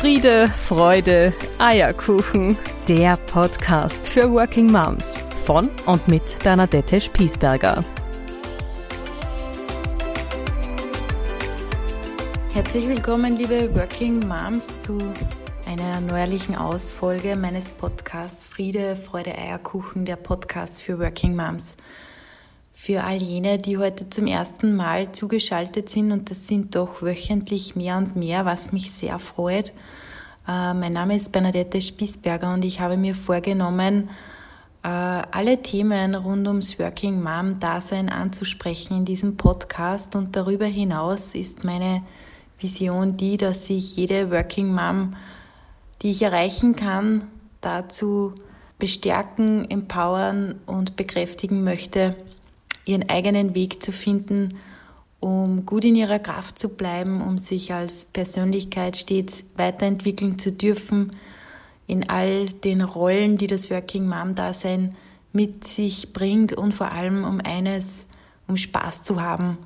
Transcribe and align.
Friede, 0.00 0.48
Freude, 0.48 1.34
Eierkuchen. 1.58 2.56
Der 2.88 3.18
Podcast 3.18 4.08
für 4.08 4.32
Working 4.32 4.72
Moms 4.72 5.18
von 5.44 5.68
und 5.84 6.08
mit 6.08 6.22
Bernadette 6.42 7.02
Spiesberger. 7.02 7.84
Herzlich 12.54 12.88
willkommen, 12.88 13.36
liebe 13.36 13.74
Working 13.74 14.26
Moms, 14.26 14.80
zu 14.80 14.96
einer 15.66 16.00
neuerlichen 16.00 16.54
Ausfolge 16.54 17.36
meines 17.36 17.68
Podcasts 17.68 18.48
Friede, 18.48 18.96
Freude, 18.96 19.36
Eierkuchen, 19.36 20.06
der 20.06 20.16
Podcast 20.16 20.80
für 20.80 20.98
Working 20.98 21.36
Moms. 21.36 21.76
Für 22.82 23.04
all 23.04 23.22
jene, 23.22 23.58
die 23.58 23.76
heute 23.76 24.08
zum 24.08 24.26
ersten 24.26 24.74
Mal 24.74 25.12
zugeschaltet 25.12 25.90
sind, 25.90 26.12
und 26.12 26.30
das 26.30 26.48
sind 26.48 26.74
doch 26.74 27.02
wöchentlich 27.02 27.76
mehr 27.76 27.98
und 27.98 28.16
mehr, 28.16 28.46
was 28.46 28.72
mich 28.72 28.90
sehr 28.90 29.18
freut. 29.18 29.74
Äh, 30.48 30.72
mein 30.72 30.94
Name 30.94 31.14
ist 31.14 31.30
Bernadette 31.30 31.78
Spiesberger 31.82 32.54
und 32.54 32.64
ich 32.64 32.80
habe 32.80 32.96
mir 32.96 33.14
vorgenommen, 33.14 34.08
äh, 34.82 34.88
alle 34.88 35.60
Themen 35.60 36.14
rund 36.14 36.48
ums 36.48 36.78
Working 36.78 37.22
Mom 37.22 37.60
Dasein 37.60 38.08
anzusprechen 38.08 38.96
in 38.96 39.04
diesem 39.04 39.36
Podcast 39.36 40.16
und 40.16 40.34
darüber 40.34 40.64
hinaus 40.64 41.34
ist 41.34 41.64
meine 41.64 42.02
Vision 42.58 43.18
die, 43.18 43.36
dass 43.36 43.68
ich 43.68 43.94
jede 43.94 44.30
Working 44.30 44.72
Mom, 44.74 45.16
die 46.00 46.12
ich 46.12 46.22
erreichen 46.22 46.76
kann, 46.76 47.28
dazu 47.60 48.36
bestärken, 48.78 49.70
empowern 49.70 50.54
und 50.64 50.96
bekräftigen 50.96 51.62
möchte, 51.62 52.16
ihren 52.90 53.08
eigenen 53.08 53.54
Weg 53.54 53.82
zu 53.82 53.92
finden, 53.92 54.50
um 55.20 55.66
gut 55.66 55.84
in 55.84 55.94
ihrer 55.94 56.18
Kraft 56.18 56.58
zu 56.58 56.70
bleiben, 56.70 57.20
um 57.20 57.38
sich 57.38 57.72
als 57.72 58.04
Persönlichkeit 58.06 58.96
stets 58.96 59.44
weiterentwickeln 59.56 60.38
zu 60.38 60.52
dürfen, 60.52 61.16
in 61.86 62.08
all 62.08 62.46
den 62.46 62.82
Rollen, 62.82 63.36
die 63.36 63.46
das 63.46 63.70
Working 63.70 64.06
Mom-Dasein 64.06 64.96
mit 65.32 65.66
sich 65.66 66.12
bringt 66.12 66.52
und 66.52 66.72
vor 66.74 66.92
allem 66.92 67.24
um 67.24 67.40
eines, 67.40 68.06
um 68.46 68.56
Spaß 68.56 69.02
zu 69.02 69.20
haben, 69.20 69.58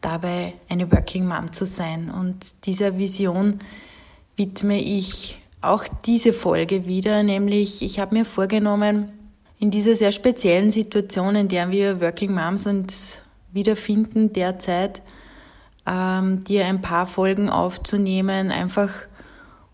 dabei 0.00 0.54
eine 0.68 0.90
Working 0.90 1.26
Mom 1.26 1.52
zu 1.52 1.66
sein. 1.66 2.10
Und 2.10 2.66
dieser 2.66 2.98
Vision 2.98 3.60
widme 4.36 4.80
ich 4.80 5.38
auch 5.60 5.84
diese 6.04 6.32
Folge 6.32 6.86
wieder, 6.86 7.22
nämlich 7.22 7.82
ich 7.82 7.98
habe 7.98 8.16
mir 8.16 8.24
vorgenommen, 8.24 9.12
in 9.62 9.70
dieser 9.70 9.94
sehr 9.94 10.10
speziellen 10.10 10.72
Situation, 10.72 11.36
in 11.36 11.46
der 11.46 11.70
wir 11.70 12.00
Working 12.00 12.34
Moms 12.34 12.66
uns 12.66 13.20
wiederfinden 13.52 14.32
derzeit, 14.32 15.02
ähm, 15.86 16.42
dir 16.42 16.66
ein 16.66 16.82
paar 16.82 17.06
Folgen 17.06 17.48
aufzunehmen, 17.48 18.50
einfach 18.50 18.90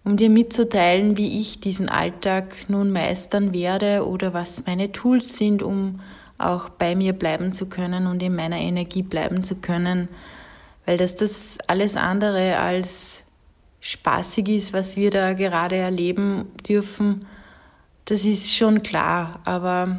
um 0.04 0.18
dir 0.18 0.28
mitzuteilen, 0.28 1.16
wie 1.16 1.40
ich 1.40 1.60
diesen 1.60 1.88
Alltag 1.88 2.68
nun 2.68 2.90
meistern 2.90 3.54
werde 3.54 4.06
oder 4.06 4.34
was 4.34 4.66
meine 4.66 4.92
Tools 4.92 5.38
sind, 5.38 5.62
um 5.62 6.00
auch 6.36 6.68
bei 6.68 6.94
mir 6.94 7.14
bleiben 7.14 7.52
zu 7.52 7.64
können 7.64 8.06
und 8.06 8.22
in 8.22 8.36
meiner 8.36 8.58
Energie 8.58 9.02
bleiben 9.02 9.42
zu 9.42 9.56
können, 9.56 10.10
weil 10.84 10.98
das 10.98 11.14
das 11.14 11.56
alles 11.66 11.96
andere 11.96 12.58
als 12.58 13.24
spaßig 13.80 14.50
ist, 14.50 14.74
was 14.74 14.98
wir 14.98 15.10
da 15.10 15.32
gerade 15.32 15.76
erleben 15.76 16.44
dürfen 16.68 17.24
das 18.08 18.24
ist 18.24 18.54
schon 18.54 18.82
klar, 18.82 19.40
aber 19.44 19.98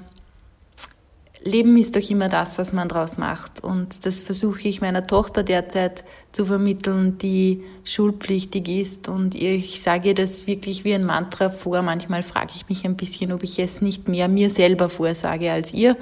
Leben 1.44 1.78
ist 1.78 1.96
doch 1.96 2.10
immer 2.10 2.28
das, 2.28 2.58
was 2.58 2.74
man 2.74 2.90
draus 2.90 3.18
macht. 3.18 3.64
Und 3.64 4.06
das 4.08 4.22
versuche 4.22 4.68
ich 4.68 4.82
meiner 4.82 5.06
Tochter 5.06 5.44
derzeit 5.44 6.04
zu 6.32 6.48
vermitteln, 6.48 7.20
die 7.20 7.64
schulpflichtig 7.84 8.68
ist. 8.68 9.08
Und 9.08 9.36
ich 9.36 9.82
sage 9.82 10.10
ihr 10.10 10.16
das 10.16 10.48
wirklich 10.48 10.84
wie 10.84 10.96
ein 10.96 11.06
Mantra 11.06 11.52
vor. 11.52 11.84
Manchmal 11.84 12.24
frage 12.24 12.54
ich 12.56 12.68
mich 12.68 12.84
ein 12.84 12.98
bisschen, 12.98 13.32
ob 13.32 13.44
ich 13.44 13.60
es 13.60 13.80
nicht 13.80 14.08
mehr 14.08 14.28
mir 14.28 14.50
selber 14.50 14.90
vorsage 14.90 15.52
als 15.52 15.72
ihr. 15.74 15.96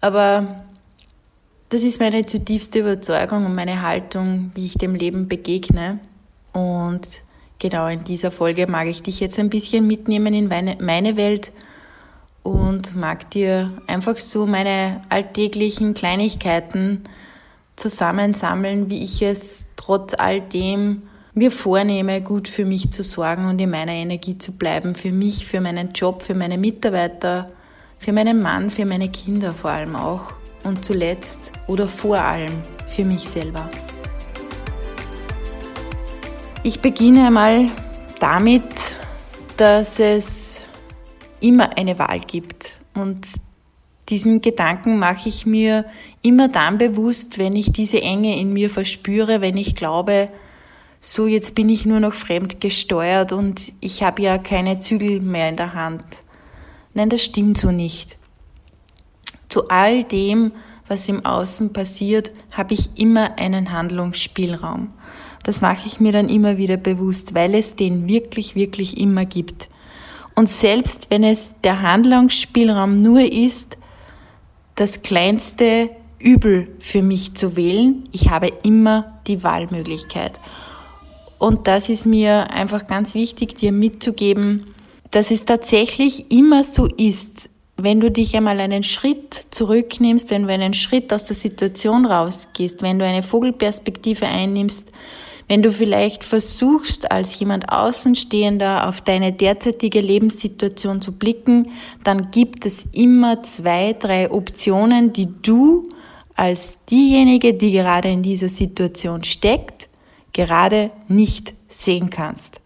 Aber 0.00 0.64
das 1.68 1.82
ist 1.82 2.00
meine 2.00 2.24
zutiefste 2.24 2.78
Überzeugung 2.78 3.44
und 3.44 3.54
meine 3.54 3.82
Haltung, 3.82 4.52
wie 4.54 4.64
ich 4.64 4.78
dem 4.78 4.94
Leben 4.94 5.28
begegne. 5.28 6.00
Und 6.54 7.23
genau 7.64 7.86
in 7.86 8.04
dieser 8.04 8.30
Folge 8.30 8.66
mag 8.66 8.88
ich 8.88 9.02
dich 9.02 9.20
jetzt 9.20 9.38
ein 9.38 9.48
bisschen 9.48 9.86
mitnehmen 9.86 10.34
in 10.34 10.48
meine, 10.48 11.16
Welt 11.16 11.50
und 12.42 12.94
mag 12.94 13.30
dir 13.30 13.72
einfach 13.86 14.18
so 14.18 14.44
meine 14.44 15.00
alltäglichen 15.08 15.94
Kleinigkeiten 15.94 17.04
zusammensammeln, 17.74 18.90
wie 18.90 19.02
ich 19.02 19.22
es 19.22 19.64
trotz 19.76 20.12
all 20.12 20.42
dem 20.42 21.04
mir 21.32 21.50
vornehme, 21.50 22.20
gut 22.20 22.48
für 22.48 22.66
mich 22.66 22.90
zu 22.90 23.02
sorgen 23.02 23.46
und 23.46 23.58
in 23.58 23.70
meiner 23.70 23.92
Energie 23.92 24.36
zu 24.36 24.52
bleiben, 24.52 24.94
für 24.94 25.10
mich, 25.10 25.46
für 25.46 25.62
meinen 25.62 25.92
Job, 25.94 26.22
für 26.22 26.34
meine 26.34 26.58
Mitarbeiter, 26.58 27.50
für 27.98 28.12
meinen 28.12 28.42
Mann, 28.42 28.70
für 28.70 28.84
meine 28.84 29.08
Kinder 29.08 29.54
vor 29.54 29.70
allem 29.70 29.96
auch 29.96 30.34
und 30.64 30.84
zuletzt 30.84 31.40
oder 31.66 31.88
vor 31.88 32.18
allem 32.18 32.52
für 32.86 33.06
mich 33.06 33.22
selber. 33.22 33.70
Ich 36.66 36.80
beginne 36.80 37.26
einmal 37.26 37.70
damit, 38.20 38.64
dass 39.58 40.00
es 40.00 40.64
immer 41.38 41.76
eine 41.76 41.98
Wahl 41.98 42.20
gibt. 42.20 42.72
Und 42.94 43.28
diesen 44.08 44.40
Gedanken 44.40 44.98
mache 44.98 45.28
ich 45.28 45.44
mir 45.44 45.84
immer 46.22 46.48
dann 46.48 46.78
bewusst, 46.78 47.36
wenn 47.36 47.54
ich 47.54 47.70
diese 47.70 48.00
Enge 48.00 48.40
in 48.40 48.54
mir 48.54 48.70
verspüre, 48.70 49.42
wenn 49.42 49.58
ich 49.58 49.74
glaube, 49.74 50.30
so 51.00 51.26
jetzt 51.26 51.54
bin 51.54 51.68
ich 51.68 51.84
nur 51.84 52.00
noch 52.00 52.14
fremd 52.14 52.62
gesteuert 52.62 53.32
und 53.32 53.74
ich 53.82 54.02
habe 54.02 54.22
ja 54.22 54.38
keine 54.38 54.78
Zügel 54.78 55.20
mehr 55.20 55.50
in 55.50 55.56
der 55.56 55.74
Hand. 55.74 56.06
Nein, 56.94 57.10
das 57.10 57.22
stimmt 57.22 57.58
so 57.58 57.72
nicht. 57.72 58.16
Zu 59.50 59.68
all 59.68 60.02
dem, 60.02 60.52
was 60.88 61.10
im 61.10 61.26
Außen 61.26 61.74
passiert, 61.74 62.32
habe 62.52 62.72
ich 62.72 62.88
immer 62.98 63.38
einen 63.38 63.70
Handlungsspielraum. 63.70 64.94
Das 65.44 65.60
mache 65.60 65.86
ich 65.86 66.00
mir 66.00 66.10
dann 66.10 66.28
immer 66.28 66.58
wieder 66.58 66.76
bewusst, 66.76 67.34
weil 67.34 67.54
es 67.54 67.76
den 67.76 68.08
wirklich, 68.08 68.56
wirklich 68.56 68.98
immer 68.98 69.24
gibt. 69.24 69.68
Und 70.34 70.48
selbst 70.48 71.10
wenn 71.10 71.22
es 71.22 71.54
der 71.62 71.82
Handlungsspielraum 71.82 72.96
nur 72.96 73.20
ist, 73.20 73.78
das 74.74 75.02
kleinste 75.02 75.90
Übel 76.18 76.68
für 76.80 77.02
mich 77.02 77.34
zu 77.34 77.56
wählen, 77.56 78.08
ich 78.10 78.30
habe 78.30 78.48
immer 78.64 79.20
die 79.26 79.42
Wahlmöglichkeit. 79.42 80.40
Und 81.38 81.66
das 81.66 81.90
ist 81.90 82.06
mir 82.06 82.50
einfach 82.50 82.86
ganz 82.86 83.14
wichtig, 83.14 83.54
dir 83.54 83.70
mitzugeben, 83.70 84.74
dass 85.10 85.30
es 85.30 85.44
tatsächlich 85.44 86.32
immer 86.32 86.64
so 86.64 86.86
ist, 86.86 87.50
wenn 87.76 88.00
du 88.00 88.10
dich 88.10 88.36
einmal 88.36 88.60
einen 88.60 88.82
Schritt 88.82 89.34
zurücknimmst, 89.50 90.30
wenn 90.30 90.44
du 90.46 90.52
einen 90.52 90.74
Schritt 90.74 91.12
aus 91.12 91.24
der 91.24 91.36
Situation 91.36 92.06
rausgehst, 92.06 92.82
wenn 92.82 92.98
du 92.98 93.04
eine 93.04 93.22
Vogelperspektive 93.22 94.26
einnimmst 94.26 94.90
wenn 95.48 95.62
du 95.62 95.70
vielleicht 95.70 96.24
versuchst, 96.24 97.10
als 97.10 97.38
jemand 97.38 97.70
Außenstehender 97.70 98.88
auf 98.88 99.00
deine 99.00 99.32
derzeitige 99.32 100.00
Lebenssituation 100.00 101.02
zu 101.02 101.12
blicken, 101.12 101.70
dann 102.02 102.30
gibt 102.30 102.64
es 102.64 102.86
immer 102.92 103.42
zwei, 103.42 103.92
drei 103.92 104.30
Optionen, 104.30 105.12
die 105.12 105.28
du 105.42 105.88
als 106.34 106.78
diejenige, 106.90 107.54
die 107.54 107.72
gerade 107.72 108.08
in 108.08 108.22
dieser 108.22 108.48
Situation 108.48 109.22
steckt, 109.22 109.88
gerade 110.32 110.90
nicht 111.08 111.54
sehen 111.68 112.10
kannst. 112.10 112.60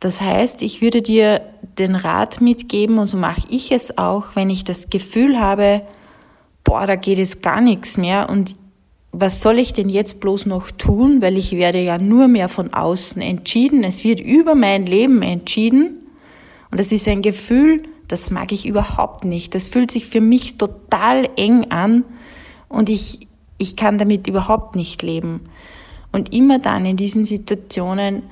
Das 0.00 0.20
heißt, 0.20 0.62
ich 0.62 0.80
würde 0.80 1.02
dir 1.02 1.42
den 1.78 1.94
Rat 1.94 2.40
mitgeben, 2.40 2.98
und 2.98 3.06
so 3.06 3.16
mache 3.16 3.42
ich 3.50 3.72
es 3.72 3.98
auch, 3.98 4.34
wenn 4.34 4.50
ich 4.50 4.64
das 4.64 4.90
Gefühl 4.90 5.38
habe, 5.38 5.82
boah, 6.64 6.86
da 6.86 6.96
geht 6.96 7.18
es 7.18 7.40
gar 7.40 7.60
nichts 7.60 7.96
mehr 7.96 8.28
und 8.30 8.56
was 9.12 9.42
soll 9.42 9.58
ich 9.58 9.74
denn 9.74 9.90
jetzt 9.90 10.20
bloß 10.20 10.46
noch 10.46 10.70
tun, 10.70 11.20
weil 11.20 11.36
ich 11.36 11.52
werde 11.52 11.78
ja 11.78 11.98
nur 11.98 12.28
mehr 12.28 12.48
von 12.48 12.72
außen 12.72 13.20
entschieden. 13.20 13.84
Es 13.84 14.04
wird 14.04 14.20
über 14.20 14.54
mein 14.54 14.86
Leben 14.86 15.20
entschieden. 15.20 15.98
Und 16.70 16.80
das 16.80 16.92
ist 16.92 17.06
ein 17.06 17.20
Gefühl, 17.20 17.82
das 18.08 18.30
mag 18.30 18.52
ich 18.52 18.66
überhaupt 18.66 19.24
nicht. 19.24 19.54
Das 19.54 19.68
fühlt 19.68 19.90
sich 19.90 20.06
für 20.06 20.22
mich 20.22 20.56
total 20.56 21.28
eng 21.36 21.70
an 21.70 22.04
und 22.70 22.88
ich, 22.88 23.28
ich 23.58 23.76
kann 23.76 23.98
damit 23.98 24.26
überhaupt 24.26 24.76
nicht 24.76 25.02
leben. 25.02 25.40
Und 26.10 26.32
immer 26.32 26.58
dann 26.58 26.86
in 26.86 26.96
diesen 26.96 27.26
Situationen 27.26 28.22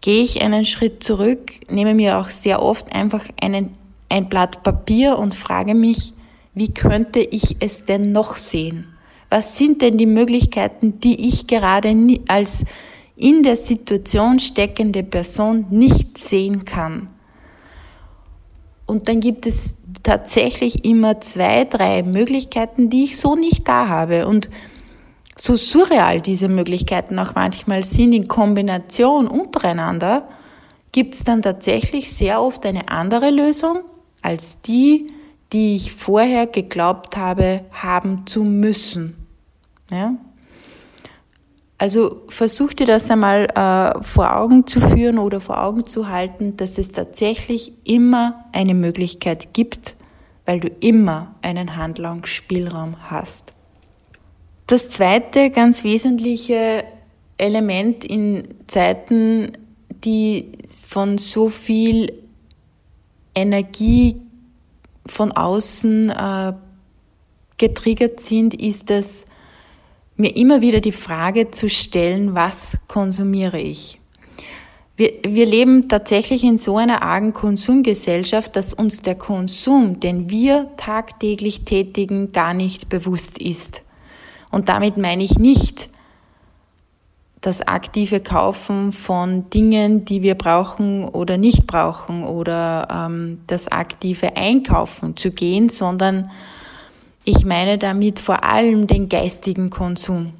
gehe 0.00 0.22
ich 0.22 0.42
einen 0.42 0.64
Schritt 0.64 1.02
zurück, 1.02 1.52
nehme 1.68 1.94
mir 1.94 2.18
auch 2.18 2.28
sehr 2.28 2.62
oft 2.62 2.94
einfach 2.94 3.24
einen, 3.40 3.74
ein 4.08 4.28
Blatt 4.28 4.62
Papier 4.62 5.18
und 5.18 5.34
frage 5.34 5.74
mich, 5.74 6.12
wie 6.54 6.72
könnte 6.72 7.18
ich 7.18 7.56
es 7.58 7.84
denn 7.84 8.12
noch 8.12 8.36
sehen? 8.36 8.97
Was 9.30 9.58
sind 9.58 9.82
denn 9.82 9.98
die 9.98 10.06
Möglichkeiten, 10.06 11.00
die 11.00 11.28
ich 11.28 11.46
gerade 11.46 11.94
als 12.28 12.64
in 13.16 13.42
der 13.42 13.56
Situation 13.56 14.38
steckende 14.38 15.02
Person 15.02 15.66
nicht 15.70 16.16
sehen 16.16 16.64
kann? 16.64 17.08
Und 18.86 19.08
dann 19.08 19.20
gibt 19.20 19.46
es 19.46 19.74
tatsächlich 20.02 20.84
immer 20.84 21.20
zwei, 21.20 21.64
drei 21.64 22.02
Möglichkeiten, 22.02 22.88
die 22.88 23.04
ich 23.04 23.18
so 23.18 23.34
nicht 23.34 23.68
da 23.68 23.88
habe. 23.88 24.26
Und 24.26 24.48
so 25.36 25.56
surreal 25.56 26.20
diese 26.20 26.48
Möglichkeiten 26.48 27.18
auch 27.18 27.34
manchmal 27.34 27.84
sind 27.84 28.12
in 28.12 28.28
Kombination 28.28 29.28
untereinander, 29.28 30.26
gibt 30.92 31.14
es 31.14 31.24
dann 31.24 31.42
tatsächlich 31.42 32.12
sehr 32.12 32.40
oft 32.40 32.64
eine 32.64 32.88
andere 32.88 33.30
Lösung 33.30 33.80
als 34.22 34.60
die, 34.62 35.12
die 35.52 35.76
ich 35.76 35.92
vorher 35.92 36.46
geglaubt 36.46 37.16
habe, 37.16 37.64
haben 37.72 38.26
zu 38.26 38.44
müssen. 38.44 39.16
Ja? 39.90 40.14
Also 41.78 42.22
versuch 42.28 42.74
dir 42.74 42.86
das 42.86 43.10
einmal 43.10 43.44
äh, 43.54 44.02
vor 44.02 44.36
Augen 44.36 44.66
zu 44.66 44.80
führen 44.80 45.18
oder 45.18 45.40
vor 45.40 45.62
Augen 45.62 45.86
zu 45.86 46.08
halten, 46.08 46.56
dass 46.56 46.76
es 46.76 46.90
tatsächlich 46.90 47.72
immer 47.84 48.44
eine 48.52 48.74
Möglichkeit 48.74 49.54
gibt, 49.54 49.94
weil 50.44 50.58
du 50.58 50.68
immer 50.80 51.36
einen 51.40 51.76
Handlungsspielraum 51.76 52.96
hast. 53.10 53.54
Das 54.66 54.90
zweite 54.90 55.50
ganz 55.50 55.84
wesentliche 55.84 56.84
Element 57.38 58.04
in 58.04 58.42
Zeiten, 58.66 59.52
die 60.04 60.52
von 60.82 61.16
so 61.16 61.48
viel 61.48 62.12
Energie 63.34 64.20
von 65.10 65.32
außen 65.32 66.10
äh, 66.10 66.52
getriggert 67.56 68.20
sind, 68.20 68.54
ist 68.54 68.90
es, 68.90 69.26
mir 70.16 70.36
immer 70.36 70.60
wieder 70.60 70.80
die 70.80 70.92
Frage 70.92 71.50
zu 71.50 71.68
stellen, 71.68 72.34
was 72.34 72.78
konsumiere 72.88 73.60
ich? 73.60 74.00
Wir, 74.96 75.12
wir 75.24 75.46
leben 75.46 75.88
tatsächlich 75.88 76.42
in 76.42 76.58
so 76.58 76.76
einer 76.76 77.02
argen 77.02 77.32
Konsumgesellschaft, 77.32 78.56
dass 78.56 78.74
uns 78.74 79.00
der 79.00 79.14
Konsum, 79.14 80.00
den 80.00 80.28
wir 80.28 80.70
tagtäglich 80.76 81.64
tätigen, 81.64 82.32
gar 82.32 82.52
nicht 82.52 82.88
bewusst 82.88 83.38
ist. 83.38 83.84
Und 84.50 84.68
damit 84.68 84.96
meine 84.96 85.22
ich 85.22 85.38
nicht 85.38 85.88
das 87.40 87.62
aktive 87.62 88.20
Kaufen 88.20 88.92
von 88.92 89.48
Dingen, 89.50 90.04
die 90.04 90.22
wir 90.22 90.34
brauchen 90.34 91.04
oder 91.04 91.36
nicht 91.36 91.66
brauchen 91.66 92.24
oder 92.24 92.88
ähm, 92.90 93.40
das 93.46 93.68
aktive 93.68 94.36
Einkaufen 94.36 95.16
zu 95.16 95.30
gehen, 95.30 95.68
sondern 95.68 96.30
ich 97.24 97.44
meine 97.44 97.78
damit 97.78 98.18
vor 98.18 98.44
allem 98.44 98.86
den 98.86 99.08
geistigen 99.08 99.70
Konsum. 99.70 100.32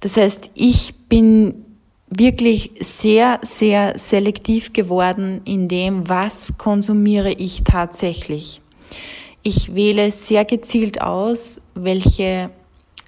Das 0.00 0.16
heißt, 0.16 0.50
ich 0.54 0.94
bin 1.08 1.66
wirklich 2.08 2.72
sehr, 2.80 3.40
sehr 3.42 3.98
selektiv 3.98 4.72
geworden 4.72 5.40
in 5.44 5.68
dem, 5.68 6.08
was 6.08 6.58
konsumiere 6.58 7.32
ich 7.32 7.62
tatsächlich. 7.64 8.60
Ich 9.42 9.74
wähle 9.74 10.10
sehr 10.10 10.44
gezielt 10.44 11.00
aus, 11.00 11.60
welche 11.74 12.50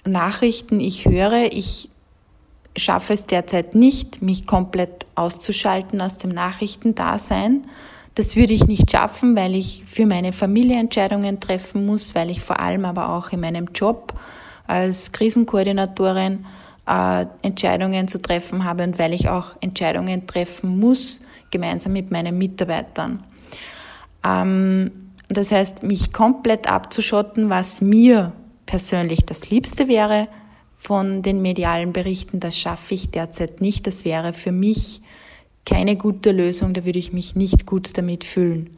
Nachrichten 0.05 0.81
ich 0.81 1.05
höre. 1.05 1.53
Ich 1.53 1.91
schaffe 2.77 3.13
es 3.13 3.27
derzeit 3.27 3.75
nicht, 3.75 4.23
mich 4.23 4.47
komplett 4.47 5.07
auszuschalten 5.15 6.01
aus 6.01 6.19
dem 6.19 6.31
Nachrichtendasein. 6.31 7.67
Das 8.15 8.37
würde 8.37 8.53
ich 8.53 8.67
nicht 8.67 8.91
schaffen, 8.91 9.37
weil 9.37 9.55
ich 9.55 9.85
für 9.87 10.07
meine 10.07 10.33
Familie 10.33 10.79
Entscheidungen 10.79 11.41
treffen 11.41 11.87
muss, 11.87 12.15
weil 12.15 12.31
ich 12.31 12.41
vor 12.41 12.61
allem 12.61 12.85
aber 12.85 13.11
auch 13.11 13.31
in 13.31 13.41
meinem 13.41 13.69
Job 13.75 14.13
als 14.67 15.13
Krisenkoordinatorin 15.13 16.47
äh, 16.87 17.27
Entscheidungen 17.43 18.09
zu 18.09 18.21
treffen 18.21 18.65
habe 18.65 18.85
und 18.85 18.99
weil 18.99 19.13
ich 19.13 19.29
auch 19.29 19.57
Entscheidungen 19.61 20.27
treffen 20.27 20.79
muss, 20.79 21.21
gemeinsam 21.51 21.93
mit 21.93 22.11
meinen 22.11 22.37
Mitarbeitern. 22.37 23.23
Ähm, 24.25 24.91
das 25.29 25.53
heißt, 25.53 25.83
mich 25.83 26.13
komplett 26.13 26.71
abzuschotten, 26.71 27.49
was 27.49 27.81
mir 27.81 28.33
persönlich 28.67 29.25
das 29.25 29.51
Liebste 29.51 29.89
wäre 29.89 30.29
von 30.83 31.23
den 31.23 31.41
medialen 31.43 31.93
Berichten. 31.93 32.41
Das 32.41 32.59
schaffe 32.59 32.95
ich 32.95 33.11
derzeit 33.11 33.61
nicht. 33.61 33.87
Das 33.87 34.05
wäre 34.05 34.33
für 34.33 34.51
mich 34.51 35.01
keine 35.65 35.95
gute 35.95 36.33
Lösung. 36.33 36.75
Da 36.75 36.85
würde 36.85 36.99
ich 36.99 37.13
mich 37.13 37.37
nicht 37.37 37.67
gut 37.67 37.97
damit 37.97 38.25
fühlen. 38.25 38.77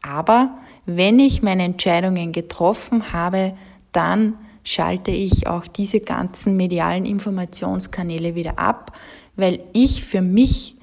Aber 0.00 0.56
wenn 0.86 1.18
ich 1.18 1.42
meine 1.42 1.64
Entscheidungen 1.64 2.32
getroffen 2.32 3.12
habe, 3.12 3.52
dann 3.92 4.38
schalte 4.64 5.10
ich 5.10 5.46
auch 5.46 5.66
diese 5.66 6.00
ganzen 6.00 6.56
medialen 6.56 7.04
Informationskanäle 7.04 8.34
wieder 8.34 8.58
ab, 8.58 8.98
weil 9.36 9.60
ich 9.74 10.04
für 10.04 10.22
mich 10.22 10.76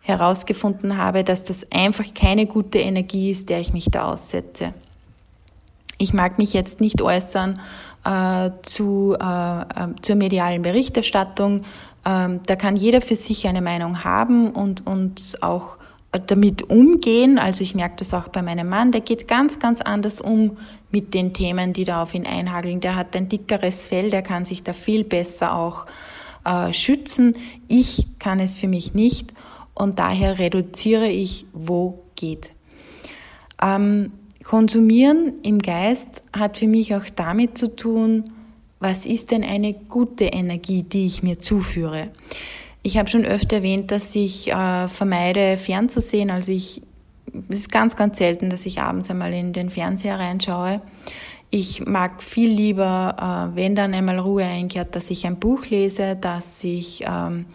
herausgefunden 0.00 0.98
habe, 0.98 1.24
dass 1.24 1.44
das 1.44 1.66
einfach 1.72 2.12
keine 2.12 2.44
gute 2.44 2.78
Energie 2.78 3.30
ist, 3.30 3.48
der 3.48 3.60
ich 3.60 3.72
mich 3.72 3.86
da 3.86 4.12
aussetze. 4.12 4.74
Ich 5.98 6.12
mag 6.12 6.38
mich 6.38 6.52
jetzt 6.52 6.80
nicht 6.80 7.02
äußern 7.02 7.60
äh, 8.04 8.50
zu, 8.62 9.16
äh, 9.20 9.60
äh, 9.60 9.64
zur 10.00 10.16
medialen 10.16 10.62
Berichterstattung. 10.62 11.64
Ähm, 12.04 12.40
da 12.46 12.56
kann 12.56 12.76
jeder 12.76 13.00
für 13.00 13.16
sich 13.16 13.46
eine 13.46 13.62
Meinung 13.62 14.04
haben 14.04 14.50
und, 14.50 14.86
und 14.86 15.38
auch 15.40 15.78
damit 16.26 16.68
umgehen. 16.68 17.38
Also 17.38 17.62
ich 17.62 17.74
merke 17.74 17.96
das 17.98 18.12
auch 18.12 18.28
bei 18.28 18.42
meinem 18.42 18.68
Mann, 18.68 18.92
der 18.92 19.00
geht 19.00 19.28
ganz, 19.28 19.58
ganz 19.58 19.80
anders 19.80 20.20
um 20.20 20.58
mit 20.90 21.14
den 21.14 21.32
Themen, 21.32 21.72
die 21.72 21.84
da 21.84 22.02
auf 22.02 22.14
ihn 22.14 22.26
einhageln. 22.26 22.80
Der 22.80 22.96
hat 22.96 23.16
ein 23.16 23.28
dickeres 23.28 23.86
Fell, 23.86 24.10
der 24.10 24.22
kann 24.22 24.44
sich 24.44 24.62
da 24.62 24.72
viel 24.72 25.04
besser 25.04 25.56
auch 25.56 25.86
äh, 26.44 26.72
schützen. 26.72 27.36
Ich 27.68 28.06
kann 28.18 28.40
es 28.40 28.56
für 28.56 28.68
mich 28.68 28.94
nicht 28.94 29.32
und 29.74 29.98
daher 29.98 30.38
reduziere 30.38 31.08
ich, 31.08 31.46
wo 31.52 32.02
geht. 32.14 32.50
Ähm, 33.62 34.12
Konsumieren 34.44 35.34
im 35.42 35.58
Geist 35.60 36.22
hat 36.36 36.58
für 36.58 36.66
mich 36.66 36.94
auch 36.94 37.04
damit 37.14 37.56
zu 37.56 37.74
tun, 37.74 38.30
was 38.80 39.06
ist 39.06 39.30
denn 39.30 39.44
eine 39.44 39.74
gute 39.74 40.24
Energie, 40.24 40.82
die 40.82 41.06
ich 41.06 41.22
mir 41.22 41.38
zuführe. 41.38 42.10
Ich 42.82 42.98
habe 42.98 43.08
schon 43.08 43.24
öfter 43.24 43.58
erwähnt, 43.58 43.92
dass 43.92 44.14
ich 44.16 44.50
äh, 44.50 44.88
vermeide, 44.88 45.56
fernzusehen. 45.56 46.30
Also 46.30 46.50
ich, 46.50 46.82
es 47.48 47.60
ist 47.60 47.72
ganz, 47.72 47.94
ganz 47.94 48.18
selten, 48.18 48.50
dass 48.50 48.66
ich 48.66 48.80
abends 48.80 49.08
einmal 49.08 49.32
in 49.32 49.52
den 49.52 49.70
Fernseher 49.70 50.18
reinschaue. 50.18 50.82
Ich 51.50 51.86
mag 51.86 52.22
viel 52.22 52.50
lieber, 52.50 53.52
äh, 53.52 53.56
wenn 53.56 53.76
dann 53.76 53.94
einmal 53.94 54.18
Ruhe 54.18 54.44
einkehrt, 54.44 54.96
dass 54.96 55.10
ich 55.10 55.26
ein 55.26 55.38
Buch 55.38 55.66
lese, 55.66 56.16
dass 56.16 56.64
ich 56.64 57.04
ähm, 57.06 57.46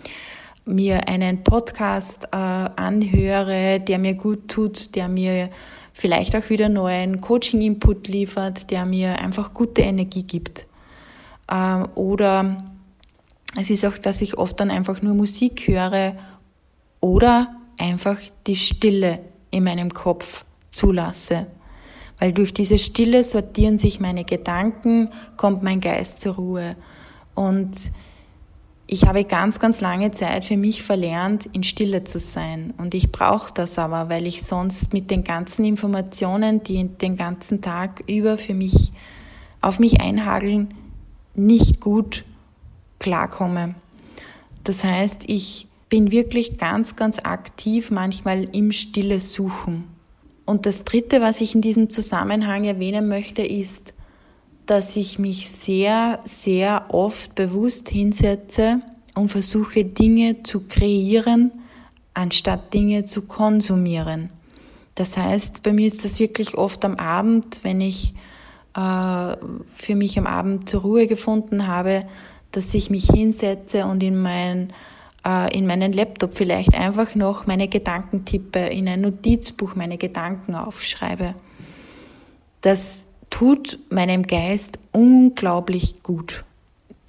mir 0.64 1.10
einen 1.10 1.44
Podcast 1.44 2.30
äh, 2.32 2.38
anhöre, 2.38 3.82
der 3.82 4.00
mir 4.00 4.14
gut 4.14 4.48
tut, 4.48 4.96
der 4.96 5.10
mir 5.10 5.50
vielleicht 5.98 6.36
auch 6.36 6.50
wieder 6.50 6.70
neuen 6.70 7.22
Coaching-Input 7.22 8.08
liefert, 8.08 8.70
der 8.70 8.86
mir 8.86 9.20
einfach 9.20 9.54
gute 9.54 9.82
Energie 9.82 10.24
gibt. 10.24 10.68
Ähm, 11.52 11.88
oder 11.96 12.64
es 13.60 13.72
ist 13.72 13.84
auch, 13.84 13.98
dass 13.98 14.22
ich 14.22 14.38
oft 14.38 14.60
dann 14.60 14.70
einfach 14.70 15.02
nur 15.02 15.16
Musik 15.16 15.68
höre 15.68 16.14
oder 17.00 17.56
einfach 17.80 18.20
die 18.46 18.56
Stille 18.56 19.20
in 19.50 19.64
meinem 19.64 19.92
Kopf 19.92 20.46
zulasse. 20.72 21.48
Weil 22.20 22.32
durch 22.32 22.54
diese 22.54 22.78
Stille 22.78 23.24
sortieren 23.24 23.80
sich 23.80 24.00
meine 24.00 24.24
Gedanken, 24.24 25.10
kommt 25.36 25.64
mein 25.64 25.82
Geist 25.82 26.20
zur 26.20 26.36
Ruhe. 26.36 26.76
Und 27.34 27.92
ich 28.90 29.06
habe 29.06 29.26
ganz, 29.26 29.60
ganz 29.60 29.82
lange 29.82 30.12
Zeit 30.12 30.46
für 30.46 30.56
mich 30.56 30.82
verlernt, 30.82 31.46
in 31.52 31.64
Stille 31.64 32.06
zu 32.06 32.20
sein. 32.20 32.74
Und 32.78 32.96
ich 32.96 33.12
brauche 33.12 33.54
das 33.54 33.78
aber, 33.78 34.08
weil 34.10 34.26
ich 34.26 34.44
sonst 34.44 34.94
mit 34.94 35.12
den 35.12 35.26
ganzen 35.26 35.66
Informationen, 35.66 36.64
die 36.64 36.88
den 36.88 37.18
ganzen 37.18 37.62
Tag 37.62 38.04
über 38.08 38.38
für 38.38 38.54
mich 38.54 38.94
auf 39.60 39.80
mich 39.80 40.00
einhageln, 40.00 40.74
nicht 41.36 41.82
gut 41.82 42.24
klarkomme. 43.00 43.76
Das 44.64 44.86
heißt, 44.86 45.24
ich 45.28 45.68
bin 45.90 46.12
wirklich 46.12 46.58
ganz, 46.58 46.96
ganz 46.96 47.20
aktiv 47.20 47.92
manchmal 47.92 48.44
im 48.56 48.72
Stille 48.72 49.20
suchen. 49.20 49.84
Und 50.46 50.66
das 50.66 50.86
Dritte, 50.86 51.22
was 51.22 51.42
ich 51.42 51.56
in 51.56 51.62
diesem 51.62 51.90
Zusammenhang 51.90 52.64
erwähnen 52.64 53.10
möchte, 53.10 53.42
ist, 53.42 53.94
dass 54.68 54.98
ich 54.98 55.18
mich 55.18 55.50
sehr, 55.50 56.20
sehr 56.26 56.94
oft 56.94 57.34
bewusst 57.36 57.90
hinsetze 57.90 58.82
und 59.16 59.30
versuche 59.30 59.84
Dinge 59.86 60.44
zu 60.44 60.62
kreieren, 60.68 61.52
anstatt 62.14 62.74
Dinge 62.74 63.06
zu 63.06 63.24
konsumieren. 63.24 64.30
Das 64.94 65.18
heißt, 65.18 65.64
bei 65.64 65.74
mir 65.74 65.88
ist 65.88 66.04
das 66.04 66.20
wirklich 66.20 66.56
oft 66.58 66.84
am 66.84 66.96
Abend, 66.96 67.62
wenn 67.64 67.82
ich 67.82 68.14
äh, 68.76 69.36
für 69.74 69.96
mich 69.96 70.20
am 70.20 70.28
Abend 70.28 70.70
zur 70.70 70.82
Ruhe 70.82 71.08
gefunden 71.08 71.68
habe, 71.68 72.06
dass 72.52 72.74
ich 72.74 72.90
mich 72.90 73.10
hinsetze 73.10 73.86
und 73.86 74.04
in, 74.04 74.22
mein, 74.22 74.74
äh, 75.26 75.56
in 75.58 75.66
meinen 75.66 75.94
Laptop 75.94 76.34
vielleicht 76.34 76.76
einfach 76.76 77.16
noch 77.16 77.48
meine 77.48 77.70
Gedanken 77.70 78.26
tippe, 78.26 78.60
in 78.60 78.90
ein 78.90 79.02
Notizbuch 79.02 79.76
meine 79.76 79.98
Gedanken 79.98 80.56
aufschreibe. 80.56 81.36
Das 82.62 83.07
tut 83.30 83.80
meinem 83.90 84.24
Geist 84.24 84.80
unglaublich 84.92 86.04
gut. 86.04 86.44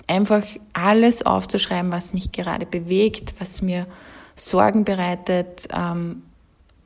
Einfach 0.06 0.44
alles 0.72 1.24
aufzuschreiben, 1.24 1.92
was 1.92 2.12
mich 2.12 2.32
gerade 2.32 2.66
bewegt, 2.66 3.34
was 3.38 3.62
mir 3.62 3.86
Sorgen 4.34 4.84
bereitet. 4.84 5.68
Ähm, 5.76 6.22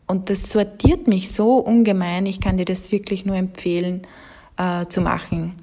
und 0.07 0.29
das 0.29 0.51
sortiert 0.51 1.07
mich 1.07 1.33
so 1.33 1.57
ungemein. 1.57 2.27
Ich 2.27 2.41
kann 2.41 2.59
dir 2.59 2.65
das 2.65 2.93
wirklich 2.93 3.25
nur 3.25 3.37
empfehlen 3.37 4.03
äh, 4.57 4.87
zu 4.87 5.01
machen. 5.01 5.55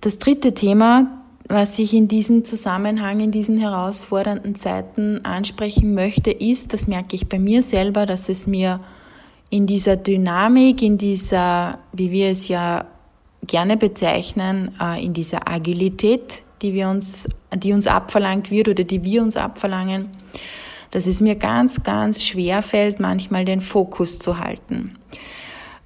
Das 0.00 0.18
dritte 0.18 0.52
Thema, 0.52 1.22
was 1.48 1.78
ich 1.78 1.94
in 1.94 2.08
diesem 2.08 2.44
Zusammenhang, 2.44 3.20
in 3.20 3.30
diesen 3.30 3.56
herausfordernden 3.56 4.54
Zeiten 4.54 5.24
ansprechen 5.24 5.94
möchte, 5.94 6.30
ist, 6.30 6.72
das 6.72 6.86
merke 6.86 7.16
ich 7.16 7.28
bei 7.28 7.38
mir 7.38 7.62
selber, 7.62 8.04
dass 8.04 8.28
es 8.28 8.46
mir 8.46 8.80
in 9.50 9.66
dieser 9.66 9.96
Dynamik, 9.96 10.82
in 10.82 10.98
dieser, 10.98 11.78
wie 11.92 12.10
wir 12.10 12.30
es 12.30 12.48
ja 12.48 12.86
gerne 13.46 13.76
bezeichnen, 13.76 14.74
äh, 14.80 15.04
in 15.04 15.12
dieser 15.12 15.48
Agilität, 15.48 16.42
die 16.62 16.74
wir 16.74 16.88
uns, 16.88 17.28
die 17.54 17.72
uns 17.72 17.86
abverlangt 17.86 18.50
wird 18.50 18.68
oder 18.68 18.84
die 18.84 19.04
wir 19.04 19.22
uns 19.22 19.36
abverlangen, 19.36 20.08
dass 20.90 21.06
es 21.06 21.20
mir 21.20 21.34
ganz, 21.34 21.82
ganz 21.82 22.24
schwer 22.24 22.62
fällt, 22.62 23.00
manchmal 23.00 23.44
den 23.44 23.60
Fokus 23.60 24.18
zu 24.18 24.38
halten. 24.38 24.96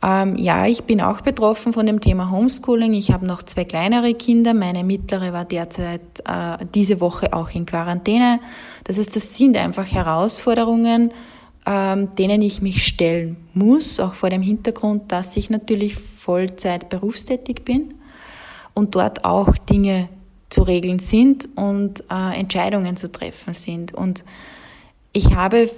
Ähm, 0.01 0.37
ja, 0.37 0.67
ich 0.67 0.85
bin 0.85 1.01
auch 1.01 1.23
betroffen 1.23 1.73
von 1.73 1.87
dem 1.87 2.01
Thema 2.01 2.31
Homeschooling. 2.31 2.95
Ich 2.95 3.11
habe 3.11 3.27
noch 3.27 3.43
zwei 3.43 3.65
kleinere 3.65 4.15
Kinder. 4.15 4.55
Meine 4.55 4.85
mittlere 4.85 5.33
war 5.33 5.45
derzeit 5.45 6.03
äh, 6.25 6.65
diese 6.73 7.01
Woche 7.01 7.33
auch 7.33 7.51
in 7.51 7.67
Quarantäne. 7.67 8.39
Das 8.85 8.99
heißt, 8.99 9.17
das 9.17 9.37
sind 9.37 9.57
einfach 9.57 9.91
Herausforderungen, 9.91 11.13
ähm, 11.69 12.15
denen 12.15 12.41
ich 12.41 12.63
mich 12.63 12.87
stellen 12.87 13.37
muss, 13.53 14.01
auch 14.01 14.15
vor 14.15 14.31
dem 14.31 14.41
Hintergrund, 14.41 15.13
dass 15.13 15.37
ich 15.37 15.51
natürlich 15.51 15.97
Vollzeit 15.97 16.89
berufstätig 16.89 17.63
bin 17.65 17.93
und 18.73 18.95
dort 18.95 19.27
auch 19.27 19.59
Dinge 19.59 20.09
zu 20.49 20.63
regeln 20.63 20.99
sind 20.99 21.47
und 21.57 22.05
äh, 22.11 22.41
Entscheidungen 22.41 22.97
zu 22.97 23.13
treffen 23.13 23.53
sind. 23.53 23.93
Und 23.93 24.25
ich 25.13 25.35
habe 25.35 25.69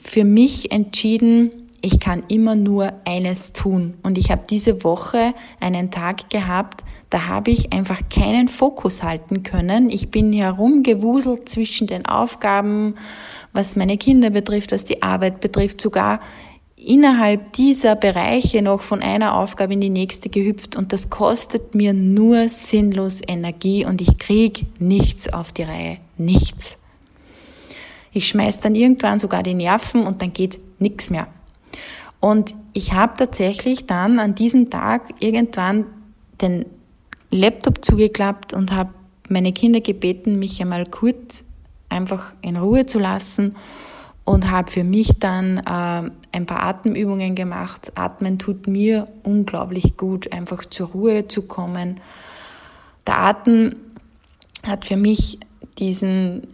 für 0.00 0.24
mich 0.24 0.70
entschieden, 0.70 1.50
ich 1.80 1.98
kann 1.98 2.22
immer 2.28 2.54
nur 2.54 2.92
eines 3.04 3.52
tun. 3.52 3.94
Und 4.04 4.16
ich 4.16 4.30
habe 4.30 4.42
diese 4.48 4.84
Woche 4.84 5.34
einen 5.58 5.90
Tag 5.90 6.30
gehabt, 6.30 6.84
da 7.10 7.26
habe 7.26 7.50
ich 7.50 7.72
einfach 7.72 8.00
keinen 8.08 8.46
Fokus 8.46 9.02
halten 9.02 9.42
können. 9.42 9.90
Ich 9.90 10.10
bin 10.10 10.32
herumgewuselt 10.32 11.48
zwischen 11.48 11.88
den 11.88 12.06
Aufgaben, 12.06 12.94
was 13.52 13.76
meine 13.76 13.98
Kinder 13.98 14.30
betrifft, 14.30 14.72
was 14.72 14.84
die 14.84 15.02
Arbeit 15.02 15.40
betrifft, 15.40 15.80
sogar 15.80 16.20
innerhalb 16.76 17.52
dieser 17.52 17.94
Bereiche 17.94 18.62
noch 18.62 18.82
von 18.82 19.02
einer 19.02 19.36
Aufgabe 19.36 19.74
in 19.74 19.80
die 19.80 19.90
nächste 19.90 20.28
gehüpft 20.28 20.76
und 20.76 20.92
das 20.92 21.10
kostet 21.10 21.74
mir 21.74 21.92
nur 21.92 22.48
sinnlos 22.48 23.20
Energie 23.26 23.84
und 23.84 24.00
ich 24.00 24.18
krieg 24.18 24.66
nichts 24.78 25.32
auf 25.32 25.52
die 25.52 25.62
Reihe. 25.62 25.98
Nichts. 26.18 26.78
Ich 28.12 28.28
schmeiß 28.28 28.60
dann 28.60 28.74
irgendwann 28.74 29.20
sogar 29.20 29.42
die 29.42 29.54
Nerven 29.54 30.06
und 30.06 30.20
dann 30.20 30.32
geht 30.32 30.60
nichts 30.78 31.10
mehr. 31.10 31.28
Und 32.20 32.54
ich 32.72 32.92
habe 32.92 33.14
tatsächlich 33.16 33.86
dann 33.86 34.18
an 34.18 34.34
diesem 34.34 34.70
Tag 34.70 35.14
irgendwann 35.20 35.86
den 36.40 36.66
Laptop 37.30 37.84
zugeklappt 37.84 38.52
und 38.52 38.72
habe 38.72 38.92
meine 39.28 39.52
Kinder 39.52 39.80
gebeten, 39.80 40.38
mich 40.38 40.60
einmal 40.60 40.84
kurz 40.86 41.44
einfach 41.92 42.32
in 42.40 42.56
Ruhe 42.56 42.86
zu 42.86 42.98
lassen 42.98 43.56
und 44.24 44.50
habe 44.50 44.70
für 44.70 44.84
mich 44.84 45.18
dann 45.18 45.58
äh, 45.58 46.10
ein 46.32 46.46
paar 46.46 46.62
Atemübungen 46.62 47.34
gemacht. 47.34 47.92
Atmen 47.94 48.38
tut 48.38 48.66
mir 48.66 49.08
unglaublich 49.22 49.96
gut, 49.96 50.32
einfach 50.32 50.64
zur 50.64 50.88
Ruhe 50.88 51.28
zu 51.28 51.42
kommen. 51.42 52.00
Der 53.06 53.18
Atem 53.18 53.76
hat 54.66 54.84
für 54.84 54.96
mich 54.96 55.40
diesen 55.78 56.46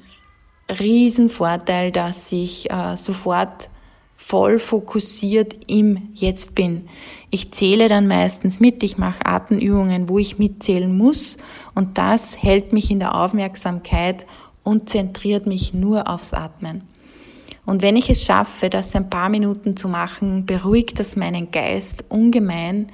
riesen 0.81 1.29
Vorteil, 1.29 1.93
dass 1.93 2.33
ich 2.33 2.71
äh, 2.71 2.97
sofort 2.97 3.71
voll 4.17 4.59
fokussiert 4.59 5.57
im 5.69 6.11
Jetzt 6.13 6.55
bin. 6.55 6.89
Ich 7.31 7.53
zähle 7.53 7.89
dann 7.89 8.09
meistens 8.09 8.59
mit, 8.59 8.83
ich 8.83 8.99
mache 8.99 9.25
Atemübungen, 9.25 10.09
wo 10.09 10.19
ich 10.19 10.39
mitzählen 10.39 10.95
muss 10.97 11.37
und 11.75 11.99
das 11.99 12.43
hält 12.43 12.73
mich 12.73 12.91
in 12.91 12.99
der 12.99 13.15
Aufmerksamkeit 13.15 14.27
und 14.69 14.91
zentriert 14.91 15.47
mich 15.47 15.73
nur 15.73 16.11
aufs 16.11 16.35
Atmen. 16.35 16.83
Und 17.65 17.81
wenn 17.81 17.97
ich 17.97 18.11
es 18.11 18.23
schaffe, 18.23 18.69
das 18.69 18.95
ein 18.95 19.09
paar 19.09 19.31
Minuten 19.31 19.79
zu 19.79 19.89
machen, 19.89 20.45
beruhigt 20.45 21.01
das 21.01 21.17
meinen 21.17 21.51
Geist 21.51 22.05
ungemein. 22.11 22.89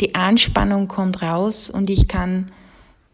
Die 0.00 0.14
Anspannung 0.14 0.88
kommt 0.88 1.20
raus 1.20 1.68
und 1.68 1.90
ich 1.90 2.08
kann 2.08 2.50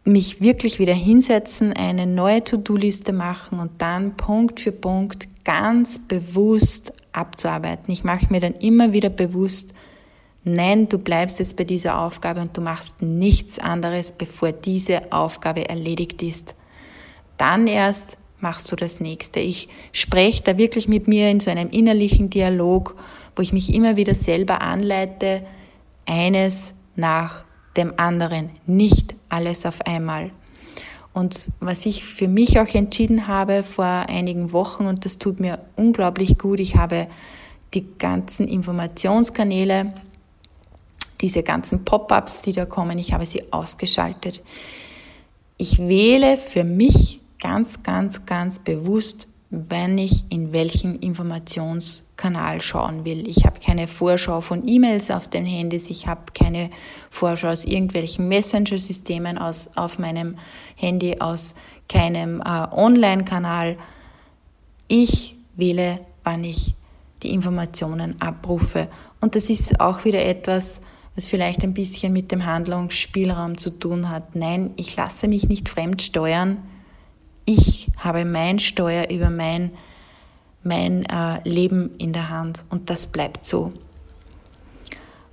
mich 0.05 0.39
wirklich 0.39 0.79
wieder 0.79 0.93
hinsetzen, 0.93 1.73
eine 1.73 2.07
neue 2.07 2.41
To-Do-Liste 2.41 3.11
machen 3.11 3.59
und 3.59 3.81
dann 3.81 4.15
Punkt 4.15 4.61
für 4.61 4.71
Punkt 4.71 5.27
ganz 5.43 5.99
bewusst 5.99 6.93
abzuarbeiten. 7.11 7.91
Ich 7.91 8.05
mache 8.05 8.27
mir 8.29 8.39
dann 8.39 8.53
immer 8.53 8.93
wieder 8.93 9.09
bewusst, 9.09 9.73
nein, 10.45 10.87
du 10.87 10.99
bleibst 10.99 11.39
jetzt 11.39 11.57
bei 11.57 11.65
dieser 11.65 11.99
Aufgabe 11.99 12.39
und 12.39 12.55
du 12.55 12.61
machst 12.61 13.01
nichts 13.01 13.59
anderes, 13.59 14.13
bevor 14.13 14.53
diese 14.53 15.11
Aufgabe 15.11 15.67
erledigt 15.67 16.21
ist. 16.21 16.55
Dann 17.39 17.67
erst 17.67 18.17
machst 18.41 18.71
du 18.71 18.75
das 18.75 18.99
nächste. 18.99 19.39
Ich 19.39 19.69
spreche 19.93 20.43
da 20.43 20.57
wirklich 20.57 20.87
mit 20.87 21.07
mir 21.07 21.31
in 21.31 21.39
so 21.39 21.49
einem 21.49 21.69
innerlichen 21.69 22.29
Dialog, 22.29 22.95
wo 23.35 23.41
ich 23.41 23.53
mich 23.53 23.73
immer 23.73 23.95
wieder 23.97 24.13
selber 24.13 24.61
anleite, 24.61 25.45
eines 26.05 26.73
nach 26.95 27.45
dem 27.77 27.93
anderen, 27.97 28.49
nicht 28.65 29.15
alles 29.29 29.65
auf 29.65 29.85
einmal. 29.85 30.31
Und 31.13 31.51
was 31.61 31.85
ich 31.85 32.03
für 32.03 32.27
mich 32.27 32.59
auch 32.59 32.73
entschieden 32.73 33.27
habe 33.27 33.63
vor 33.63 33.85
einigen 33.85 34.51
Wochen, 34.51 34.85
und 34.85 35.05
das 35.05 35.17
tut 35.17 35.39
mir 35.39 35.59
unglaublich 35.77 36.37
gut, 36.37 36.59
ich 36.59 36.75
habe 36.75 37.07
die 37.73 37.85
ganzen 37.97 38.47
Informationskanäle, 38.47 39.93
diese 41.21 41.43
ganzen 41.43 41.85
Pop-ups, 41.85 42.41
die 42.41 42.51
da 42.51 42.65
kommen, 42.65 42.97
ich 42.97 43.13
habe 43.13 43.25
sie 43.25 43.53
ausgeschaltet. 43.53 44.41
Ich 45.57 45.79
wähle 45.79 46.37
für 46.37 46.63
mich 46.63 47.19
ganz, 47.39 47.83
ganz, 47.83 48.25
ganz 48.25 48.59
bewusst 48.59 49.27
wenn 49.51 49.97
ich 49.97 50.25
in 50.29 50.53
welchen 50.53 50.99
Informationskanal 50.99 52.61
schauen 52.61 53.03
will. 53.03 53.27
Ich 53.27 53.45
habe 53.45 53.59
keine 53.59 53.87
Vorschau 53.87 54.41
von 54.41 54.67
E-Mails 54.67 55.09
auf 55.09 55.27
den 55.27 55.45
Handys, 55.45 55.89
ich 55.89 56.05
habe 56.05 56.31
keine 56.33 56.69
Vorschau 57.09 57.47
aus 57.49 57.65
irgendwelchen 57.65 58.27
Messenger-Systemen 58.27 59.39
auf 59.39 59.97
meinem 59.97 60.37
Handy, 60.75 61.19
aus 61.19 61.55
keinem 61.87 62.41
äh, 62.41 62.67
Online-Kanal. 62.71 63.77
Ich 64.87 65.35
wähle, 65.55 65.99
wann 66.23 66.43
ich 66.43 66.75
die 67.23 67.33
Informationen 67.33 68.21
abrufe. 68.21 68.87
Und 69.19 69.35
das 69.35 69.49
ist 69.49 69.79
auch 69.79 70.05
wieder 70.05 70.23
etwas, 70.23 70.79
was 71.15 71.25
vielleicht 71.25 71.63
ein 71.63 71.73
bisschen 71.73 72.13
mit 72.13 72.31
dem 72.31 72.45
Handlungsspielraum 72.45 73.57
zu 73.57 73.71
tun 73.71 74.09
hat. 74.09 74.35
Nein, 74.35 74.71
ich 74.75 74.95
lasse 74.95 75.27
mich 75.27 75.49
nicht 75.49 75.69
fremd 75.69 76.03
steuern 76.03 76.59
ich 77.49 77.87
habe 77.97 78.25
mein 78.25 78.59
Steuer 78.59 79.09
über 79.09 79.31
mein, 79.31 79.71
mein 80.63 81.03
äh, 81.05 81.41
Leben 81.49 81.95
in 81.97 82.13
der 82.13 82.29
Hand 82.29 82.63
und 82.69 82.91
das 82.91 83.07
bleibt 83.07 83.43
so. 83.43 83.73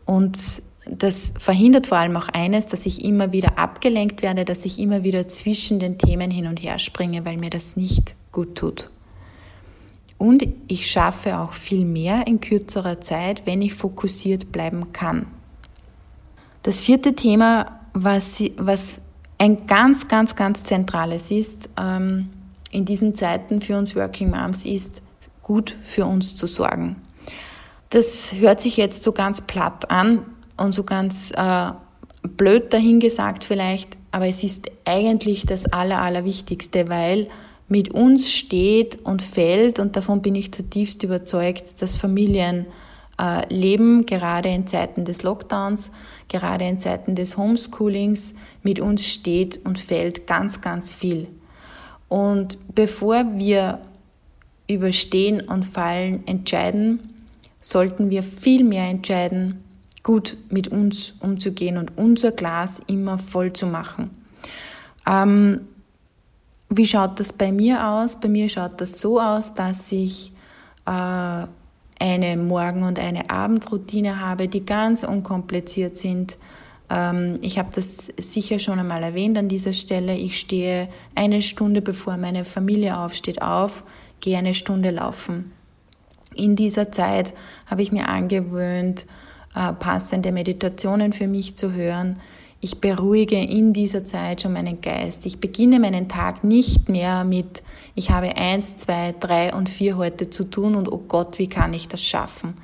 Und 0.06 0.62
das 0.88 1.34
verhindert 1.36 1.88
vor 1.88 1.98
allem 1.98 2.16
auch 2.16 2.28
eines, 2.28 2.66
dass 2.68 2.86
ich 2.86 3.04
immer 3.04 3.32
wieder 3.32 3.58
abgelenkt 3.58 4.22
werde, 4.22 4.46
dass 4.46 4.64
ich 4.64 4.78
immer 4.78 5.04
wieder 5.04 5.28
zwischen 5.28 5.78
den 5.78 5.98
Themen 5.98 6.30
hin 6.30 6.46
und 6.46 6.62
her 6.62 6.78
springe, 6.78 7.26
weil 7.26 7.36
mir 7.36 7.50
das 7.50 7.76
nicht 7.76 8.14
gut 8.32 8.54
tut. 8.54 8.90
Und 10.16 10.46
ich 10.68 10.90
schaffe 10.90 11.38
auch 11.38 11.52
viel 11.52 11.84
mehr 11.84 12.26
in 12.26 12.40
kürzerer 12.40 13.02
Zeit, 13.02 13.42
wenn 13.44 13.60
ich 13.60 13.74
fokussiert 13.74 14.52
bleiben 14.52 14.92
kann. 14.92 15.26
Das 16.62 16.80
vierte 16.80 17.14
Thema, 17.14 17.80
was, 17.92 18.42
was 18.56 19.00
ein 19.38 19.66
ganz, 19.66 20.08
ganz, 20.08 20.36
ganz 20.36 20.64
zentrales 20.64 21.30
ist 21.30 21.68
ähm, 21.78 22.30
in 22.70 22.84
diesen 22.84 23.14
Zeiten 23.14 23.60
für 23.60 23.76
uns 23.76 23.94
Working 23.94 24.30
Moms 24.30 24.64
ist, 24.64 25.02
gut 25.42 25.76
für 25.82 26.06
uns 26.06 26.34
zu 26.34 26.46
sorgen. 26.46 26.96
Das 27.90 28.34
hört 28.34 28.60
sich 28.60 28.76
jetzt 28.76 29.02
so 29.02 29.12
ganz 29.12 29.40
platt 29.40 29.90
an 29.90 30.22
und 30.56 30.74
so 30.74 30.82
ganz 30.82 31.30
äh, 31.36 31.70
blöd 32.22 32.72
dahingesagt 32.72 33.44
vielleicht, 33.44 33.96
aber 34.10 34.26
es 34.26 34.42
ist 34.42 34.70
eigentlich 34.84 35.46
das 35.46 35.66
Aller, 35.66 36.00
Allerwichtigste, 36.00 36.88
weil 36.88 37.28
mit 37.68 37.90
uns 37.90 38.32
steht 38.32 39.04
und 39.04 39.22
fällt, 39.22 39.78
und 39.78 39.96
davon 39.96 40.22
bin 40.22 40.34
ich 40.34 40.52
zutiefst 40.52 41.02
überzeugt, 41.02 41.82
dass 41.82 41.96
Familien 41.96 42.66
äh, 43.20 43.52
leben, 43.52 44.06
gerade 44.06 44.48
in 44.48 44.66
Zeiten 44.66 45.04
des 45.04 45.22
Lockdowns, 45.22 45.90
gerade 46.28 46.64
in 46.66 46.78
Zeiten 46.78 47.14
des 47.14 47.36
Homeschoolings, 47.36 48.34
mit 48.62 48.80
uns 48.80 49.06
steht 49.06 49.64
und 49.64 49.78
fällt 49.78 50.26
ganz, 50.26 50.60
ganz 50.60 50.92
viel. 50.92 51.28
Und 52.08 52.58
bevor 52.74 53.24
wir 53.36 53.80
über 54.68 54.92
Stehen 54.92 55.40
und 55.40 55.64
Fallen 55.64 56.26
entscheiden, 56.26 57.00
sollten 57.60 58.10
wir 58.10 58.22
viel 58.22 58.64
mehr 58.64 58.88
entscheiden, 58.88 59.62
gut 60.02 60.36
mit 60.50 60.68
uns 60.68 61.14
umzugehen 61.20 61.78
und 61.78 61.96
unser 61.96 62.32
Glas 62.32 62.80
immer 62.86 63.18
voll 63.18 63.52
zu 63.52 63.66
machen. 63.66 64.10
Ähm, 65.06 65.62
wie 66.68 66.86
schaut 66.86 67.18
das 67.18 67.32
bei 67.32 67.50
mir 67.50 67.86
aus? 67.88 68.18
Bei 68.18 68.28
mir 68.28 68.48
schaut 68.48 68.80
das 68.80 69.00
so 69.00 69.20
aus, 69.20 69.54
dass 69.54 69.90
ich 69.90 70.32
äh, 70.84 71.46
eine 71.98 72.36
Morgen- 72.36 72.82
und 72.82 72.98
eine 72.98 73.30
Abendroutine 73.30 74.20
habe, 74.20 74.48
die 74.48 74.64
ganz 74.64 75.02
unkompliziert 75.02 75.98
sind, 75.98 76.38
Ähm, 76.90 77.38
ich 77.42 77.58
habe 77.58 77.70
das 77.74 78.12
sicher 78.16 78.58
schon 78.58 78.78
einmal 78.78 79.02
erwähnt 79.02 79.36
an 79.38 79.48
dieser 79.48 79.72
Stelle. 79.72 80.14
Ich 80.14 80.38
stehe 80.38 80.88
eine 81.14 81.42
Stunde 81.42 81.82
bevor 81.82 82.16
meine 82.16 82.44
Familie 82.44 82.98
aufsteht 82.98 83.42
auf, 83.42 83.84
gehe 84.20 84.38
eine 84.38 84.54
Stunde 84.54 84.90
laufen. 84.90 85.52
In 86.34 86.54
dieser 86.54 86.92
Zeit 86.92 87.32
habe 87.66 87.82
ich 87.82 87.92
mir 87.92 88.08
angewöhnt, 88.08 89.06
äh, 89.54 89.72
passende 89.72 90.32
Meditationen 90.32 91.12
für 91.12 91.26
mich 91.26 91.56
zu 91.56 91.72
hören. 91.72 92.20
Ich 92.60 92.80
beruhige 92.80 93.38
in 93.38 93.72
dieser 93.72 94.04
Zeit 94.04 94.42
schon 94.42 94.54
meinen 94.54 94.80
Geist. 94.80 95.26
Ich 95.26 95.40
beginne 95.40 95.78
meinen 95.78 96.08
Tag 96.08 96.42
nicht 96.42 96.88
mehr 96.88 97.24
mit, 97.24 97.62
ich 97.94 98.10
habe 98.10 98.34
eins, 98.36 98.76
zwei, 98.78 99.14
drei 99.18 99.54
und 99.54 99.68
vier 99.68 99.98
heute 99.98 100.30
zu 100.30 100.44
tun 100.44 100.74
und 100.74 100.90
oh 100.90 101.02
Gott, 101.06 101.38
wie 101.38 101.48
kann 101.48 101.74
ich 101.74 101.86
das 101.88 102.02
schaffen? 102.02 102.56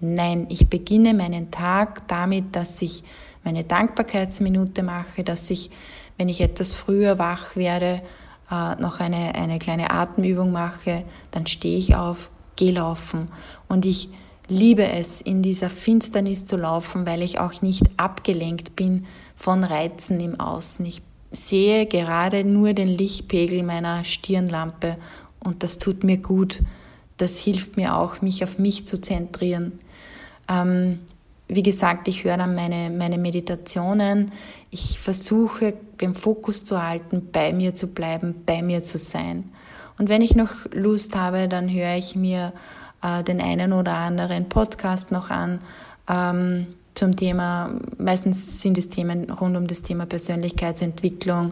Nein, 0.00 0.46
ich 0.50 0.68
beginne 0.68 1.14
meinen 1.14 1.50
Tag 1.50 2.06
damit, 2.08 2.54
dass 2.54 2.80
ich 2.82 3.02
meine 3.42 3.64
Dankbarkeitsminute 3.64 4.82
mache, 4.82 5.24
dass 5.24 5.50
ich, 5.50 5.70
wenn 6.18 6.28
ich 6.28 6.40
etwas 6.40 6.74
früher 6.74 7.18
wach 7.18 7.56
werde, 7.56 8.02
äh, 8.50 8.74
noch 8.76 9.00
eine, 9.00 9.34
eine 9.34 9.58
kleine 9.58 9.90
Atemübung 9.90 10.52
mache, 10.52 11.04
dann 11.30 11.46
stehe 11.46 11.78
ich 11.78 11.96
auf, 11.96 12.30
gehe 12.56 12.72
laufen 12.72 13.28
und 13.66 13.86
ich 13.86 14.10
liebe 14.48 14.86
es, 14.86 15.20
in 15.20 15.42
dieser 15.42 15.70
Finsternis 15.70 16.44
zu 16.44 16.56
laufen, 16.56 17.06
weil 17.06 17.22
ich 17.22 17.38
auch 17.38 17.60
nicht 17.60 17.84
abgelenkt 17.96 18.76
bin 18.76 19.06
von 19.38 19.62
Reizen 19.62 20.18
im 20.18 20.38
Außen. 20.40 20.84
Ich 20.84 21.00
sehe 21.30 21.86
gerade 21.86 22.42
nur 22.44 22.72
den 22.72 22.88
Lichtpegel 22.88 23.62
meiner 23.62 24.02
Stirnlampe 24.02 24.96
und 25.38 25.62
das 25.62 25.78
tut 25.78 26.02
mir 26.02 26.18
gut. 26.18 26.62
Das 27.18 27.38
hilft 27.38 27.76
mir 27.76 27.96
auch, 27.96 28.20
mich 28.20 28.42
auf 28.42 28.58
mich 28.58 28.86
zu 28.86 29.00
zentrieren. 29.00 29.78
Ähm, 30.48 30.98
wie 31.46 31.62
gesagt, 31.62 32.08
ich 32.08 32.24
höre 32.24 32.36
dann 32.36 32.56
meine, 32.56 32.90
meine 32.90 33.16
Meditationen. 33.16 34.32
Ich 34.70 34.98
versuche, 34.98 35.74
den 36.00 36.14
Fokus 36.14 36.64
zu 36.64 36.82
halten, 36.82 37.28
bei 37.30 37.52
mir 37.52 37.76
zu 37.76 37.86
bleiben, 37.86 38.42
bei 38.44 38.60
mir 38.60 38.82
zu 38.82 38.98
sein. 38.98 39.52
Und 39.98 40.08
wenn 40.08 40.20
ich 40.20 40.34
noch 40.34 40.50
Lust 40.72 41.16
habe, 41.16 41.46
dann 41.48 41.72
höre 41.72 41.94
ich 41.94 42.16
mir 42.16 42.52
äh, 43.02 43.22
den 43.22 43.40
einen 43.40 43.72
oder 43.72 43.94
anderen 43.94 44.48
Podcast 44.48 45.12
noch 45.12 45.30
an 45.30 45.60
ähm, 46.08 46.66
zum 46.98 47.16
Thema, 47.16 47.70
meistens 47.96 48.60
sind 48.60 48.76
es 48.76 48.88
Themen 48.88 49.30
rund 49.30 49.56
um 49.56 49.66
das 49.66 49.82
Thema 49.82 50.04
Persönlichkeitsentwicklung. 50.04 51.50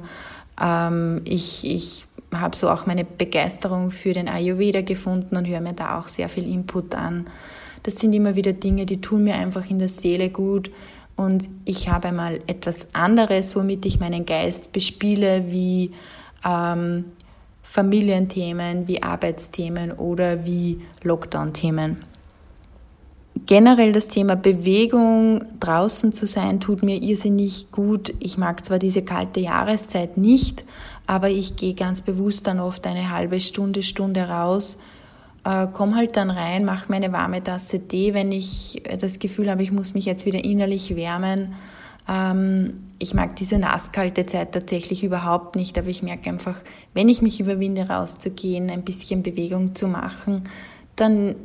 Ähm, 0.60 1.22
ich 1.24 1.64
ich 1.64 2.06
habe 2.34 2.56
so 2.56 2.68
auch 2.68 2.86
meine 2.86 3.04
Begeisterung 3.04 3.90
für 3.90 4.12
den 4.12 4.28
Ayurveda 4.28 4.82
gefunden 4.82 5.36
und 5.36 5.46
höre 5.46 5.60
mir 5.60 5.72
da 5.72 5.98
auch 5.98 6.08
sehr 6.08 6.28
viel 6.28 6.50
Input 6.52 6.94
an. 6.94 7.30
Das 7.84 7.96
sind 7.96 8.12
immer 8.12 8.34
wieder 8.34 8.52
Dinge, 8.52 8.84
die 8.84 9.00
tun 9.00 9.24
mir 9.24 9.36
einfach 9.36 9.70
in 9.70 9.78
der 9.78 9.88
Seele 9.88 10.30
gut. 10.30 10.70
Und 11.14 11.48
ich 11.64 11.88
habe 11.88 12.08
einmal 12.08 12.40
etwas 12.46 12.88
anderes, 12.92 13.54
womit 13.54 13.86
ich 13.86 14.00
meinen 14.00 14.26
Geist 14.26 14.72
bespiele, 14.72 15.44
wie 15.46 15.92
ähm, 16.44 17.04
Familienthemen, 17.62 18.88
wie 18.88 19.02
Arbeitsthemen 19.02 19.92
oder 19.92 20.44
wie 20.44 20.80
Lockdown-Themen. 21.02 22.04
Generell 23.44 23.92
das 23.92 24.08
Thema 24.08 24.34
Bewegung, 24.34 25.44
draußen 25.60 26.14
zu 26.14 26.26
sein, 26.26 26.58
tut 26.58 26.82
mir 26.82 27.02
irrsinnig 27.02 27.70
gut. 27.70 28.14
Ich 28.18 28.38
mag 28.38 28.64
zwar 28.64 28.78
diese 28.78 29.02
kalte 29.02 29.40
Jahreszeit 29.40 30.16
nicht, 30.16 30.64
aber 31.06 31.28
ich 31.28 31.56
gehe 31.56 31.74
ganz 31.74 32.00
bewusst 32.00 32.46
dann 32.46 32.60
oft 32.60 32.86
eine 32.86 33.10
halbe 33.10 33.38
Stunde, 33.40 33.82
Stunde 33.82 34.28
raus, 34.28 34.78
äh, 35.44 35.66
komme 35.66 35.96
halt 35.96 36.16
dann 36.16 36.30
rein, 36.30 36.64
mache 36.64 36.86
meine 36.88 37.12
warme 37.12 37.44
Tasse 37.44 37.86
Tee, 37.86 38.14
wenn 38.14 38.32
ich 38.32 38.82
das 38.98 39.18
Gefühl 39.18 39.50
habe, 39.50 39.62
ich 39.62 39.70
muss 39.70 39.92
mich 39.92 40.06
jetzt 40.06 40.24
wieder 40.24 40.42
innerlich 40.42 40.96
wärmen. 40.96 41.54
Ähm, 42.08 42.84
ich 42.98 43.12
mag 43.12 43.36
diese 43.36 43.58
nasskalte 43.58 44.24
Zeit 44.24 44.52
tatsächlich 44.52 45.04
überhaupt 45.04 45.56
nicht, 45.56 45.76
aber 45.78 45.88
ich 45.88 46.02
merke 46.02 46.30
einfach, 46.30 46.58
wenn 46.94 47.10
ich 47.10 47.20
mich 47.20 47.38
überwinde, 47.38 47.88
rauszugehen, 47.88 48.70
ein 48.70 48.82
bisschen 48.82 49.22
Bewegung 49.22 49.74
zu 49.74 49.88
machen, 49.88 50.44
dann 50.96 51.36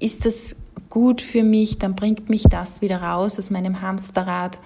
ist 0.00 0.26
das 0.26 0.56
gut 0.90 1.22
für 1.22 1.42
mich, 1.42 1.78
dann 1.78 1.94
bringt 1.94 2.28
mich 2.28 2.44
das 2.44 2.80
wieder 2.80 3.02
raus 3.02 3.38
aus 3.38 3.50
meinem 3.50 3.80
Hamsterrad 3.80 4.60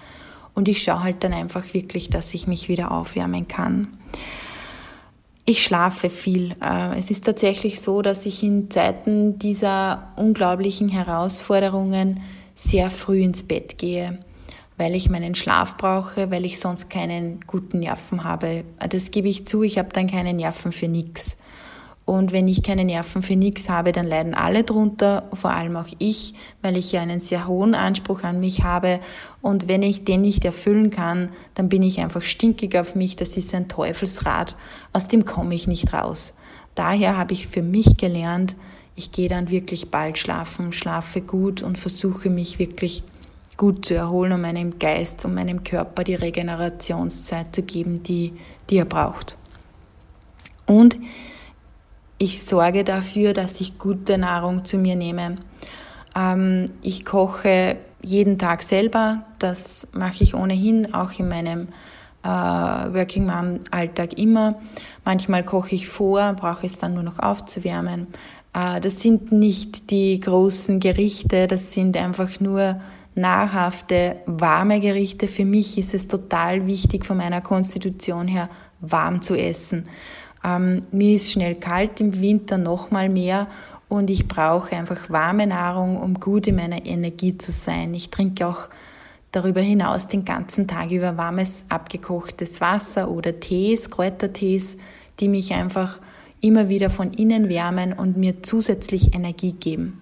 und 0.53 0.67
ich 0.67 0.83
schaue 0.83 1.03
halt 1.03 1.23
dann 1.23 1.33
einfach 1.33 1.73
wirklich, 1.73 2.09
dass 2.09 2.33
ich 2.33 2.47
mich 2.47 2.69
wieder 2.69 2.91
aufwärmen 2.91 3.47
kann. 3.47 3.87
Ich 5.45 5.63
schlafe 5.63 6.09
viel. 6.09 6.55
Äh, 6.61 6.99
es 6.99 7.09
ist 7.09 7.25
tatsächlich 7.25 7.81
so, 7.81 8.01
dass 8.01 8.25
ich 8.25 8.43
in 8.43 8.69
Zeiten 8.69 9.39
dieser 9.39 10.11
unglaublichen 10.15 10.87
Herausforderungen 10.89 12.21
sehr 12.53 12.89
früh 12.89 13.21
ins 13.21 13.43
Bett 13.43 13.77
gehe, 13.77 14.19
weil 14.77 14.93
ich 14.95 15.09
meinen 15.09 15.33
Schlaf 15.33 15.77
brauche, 15.77 16.29
weil 16.29 16.45
ich 16.45 16.59
sonst 16.59 16.89
keinen 16.89 17.41
guten 17.47 17.79
Nerven 17.79 18.23
habe. 18.23 18.63
Das 18.89 19.09
gebe 19.09 19.29
ich 19.29 19.47
zu, 19.47 19.63
ich 19.63 19.79
habe 19.79 19.89
dann 19.93 20.07
keine 20.07 20.33
Nerven 20.33 20.71
für 20.71 20.87
nichts. 20.87 21.37
Und 22.11 22.33
wenn 22.33 22.49
ich 22.49 22.61
keine 22.61 22.83
Nerven 22.83 23.21
für 23.21 23.37
nichts 23.37 23.69
habe, 23.69 23.93
dann 23.93 24.05
leiden 24.05 24.33
alle 24.33 24.65
drunter, 24.65 25.29
vor 25.31 25.51
allem 25.51 25.77
auch 25.77 25.87
ich, 25.97 26.33
weil 26.61 26.75
ich 26.75 26.91
ja 26.91 26.99
einen 26.99 27.21
sehr 27.21 27.47
hohen 27.47 27.73
Anspruch 27.73 28.23
an 28.23 28.41
mich 28.41 28.63
habe. 28.63 28.99
Und 29.41 29.69
wenn 29.69 29.81
ich 29.81 30.03
den 30.03 30.19
nicht 30.19 30.43
erfüllen 30.43 30.89
kann, 30.89 31.31
dann 31.53 31.69
bin 31.69 31.81
ich 31.81 32.01
einfach 32.01 32.21
stinkig 32.21 32.77
auf 32.77 32.95
mich. 32.95 33.15
Das 33.15 33.37
ist 33.37 33.55
ein 33.55 33.69
Teufelsrad, 33.69 34.57
aus 34.91 35.07
dem 35.07 35.23
komme 35.23 35.55
ich 35.55 35.67
nicht 35.67 35.93
raus. 35.93 36.33
Daher 36.75 37.15
habe 37.15 37.31
ich 37.31 37.47
für 37.47 37.61
mich 37.61 37.95
gelernt, 37.95 38.57
ich 38.97 39.13
gehe 39.13 39.29
dann 39.29 39.49
wirklich 39.49 39.89
bald 39.89 40.17
schlafen, 40.17 40.73
schlafe 40.73 41.21
gut 41.21 41.61
und 41.61 41.77
versuche 41.77 42.29
mich 42.29 42.59
wirklich 42.59 43.03
gut 43.55 43.85
zu 43.85 43.93
erholen, 43.93 44.33
um 44.33 44.41
meinem 44.41 44.79
Geist 44.79 45.23
und 45.23 45.33
meinem 45.33 45.63
Körper 45.63 46.03
die 46.03 46.15
Regenerationszeit 46.15 47.55
zu 47.55 47.61
geben, 47.61 48.03
die, 48.03 48.33
die 48.69 48.79
er 48.79 48.85
braucht. 48.85 49.37
Und 50.65 50.99
ich 52.21 52.43
sorge 52.43 52.83
dafür, 52.83 53.33
dass 53.33 53.59
ich 53.61 53.79
gute 53.79 54.19
Nahrung 54.19 54.63
zu 54.63 54.77
mir 54.77 54.95
nehme. 54.95 55.37
Ähm, 56.15 56.65
ich 56.83 57.03
koche 57.03 57.77
jeden 58.03 58.37
Tag 58.37 58.61
selber. 58.61 59.23
Das 59.39 59.87
mache 59.91 60.21
ich 60.21 60.35
ohnehin 60.35 60.93
auch 60.93 61.17
in 61.17 61.29
meinem 61.29 61.69
äh, 62.23 62.27
Working 62.27 63.25
Mom 63.25 63.59
Alltag 63.71 64.19
immer. 64.19 64.61
Manchmal 65.03 65.43
koche 65.43 65.73
ich 65.73 65.89
vor, 65.89 66.33
brauche 66.33 66.67
es 66.67 66.77
dann 66.77 66.93
nur 66.93 67.01
noch 67.01 67.17
aufzuwärmen. 67.17 68.05
Äh, 68.53 68.79
das 68.81 69.01
sind 69.01 69.31
nicht 69.31 69.89
die 69.89 70.19
großen 70.19 70.79
Gerichte, 70.79 71.47
das 71.47 71.73
sind 71.73 71.97
einfach 71.97 72.39
nur 72.39 72.79
nahrhafte, 73.15 74.17
warme 74.27 74.79
Gerichte. 74.79 75.27
Für 75.27 75.45
mich 75.45 75.75
ist 75.79 75.95
es 75.95 76.07
total 76.07 76.67
wichtig 76.67 77.03
von 77.03 77.17
meiner 77.17 77.41
Konstitution 77.41 78.27
her, 78.27 78.47
warm 78.79 79.23
zu 79.23 79.35
essen. 79.35 79.89
Ähm, 80.43 80.83
mir 80.91 81.15
ist 81.15 81.31
schnell 81.31 81.55
kalt 81.55 82.01
im 82.01 82.19
Winter 82.19 82.57
noch 82.57 82.91
mal 82.91 83.09
mehr 83.09 83.47
und 83.89 84.09
ich 84.09 84.27
brauche 84.27 84.75
einfach 84.75 85.09
warme 85.09 85.47
Nahrung, 85.47 85.97
um 85.97 86.19
gut 86.19 86.47
in 86.47 86.55
meiner 86.55 86.85
Energie 86.85 87.37
zu 87.37 87.51
sein. 87.51 87.93
Ich 87.93 88.09
trinke 88.09 88.47
auch 88.47 88.69
darüber 89.31 89.61
hinaus 89.61 90.07
den 90.07 90.25
ganzen 90.25 90.67
Tag 90.67 90.91
über 90.91 91.17
warmes, 91.17 91.65
abgekochtes 91.69 92.61
Wasser 92.61 93.09
oder 93.09 93.39
Tees, 93.39 93.89
Kräutertees, 93.89 94.77
die 95.19 95.27
mich 95.27 95.53
einfach 95.53 95.99
immer 96.41 96.69
wieder 96.69 96.89
von 96.89 97.11
innen 97.13 97.49
wärmen 97.49 97.93
und 97.93 98.17
mir 98.17 98.41
zusätzlich 98.43 99.13
Energie 99.13 99.53
geben. 99.53 100.01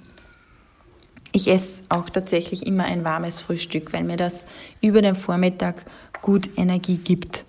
Ich 1.31 1.47
esse 1.47 1.83
auch 1.89 2.09
tatsächlich 2.09 2.65
immer 2.65 2.85
ein 2.85 3.03
warmes 3.03 3.39
Frühstück, 3.39 3.93
weil 3.93 4.03
mir 4.03 4.17
das 4.17 4.45
über 4.81 5.01
den 5.01 5.15
Vormittag 5.15 5.85
gut 6.21 6.49
Energie 6.57 6.97
gibt. 6.97 7.45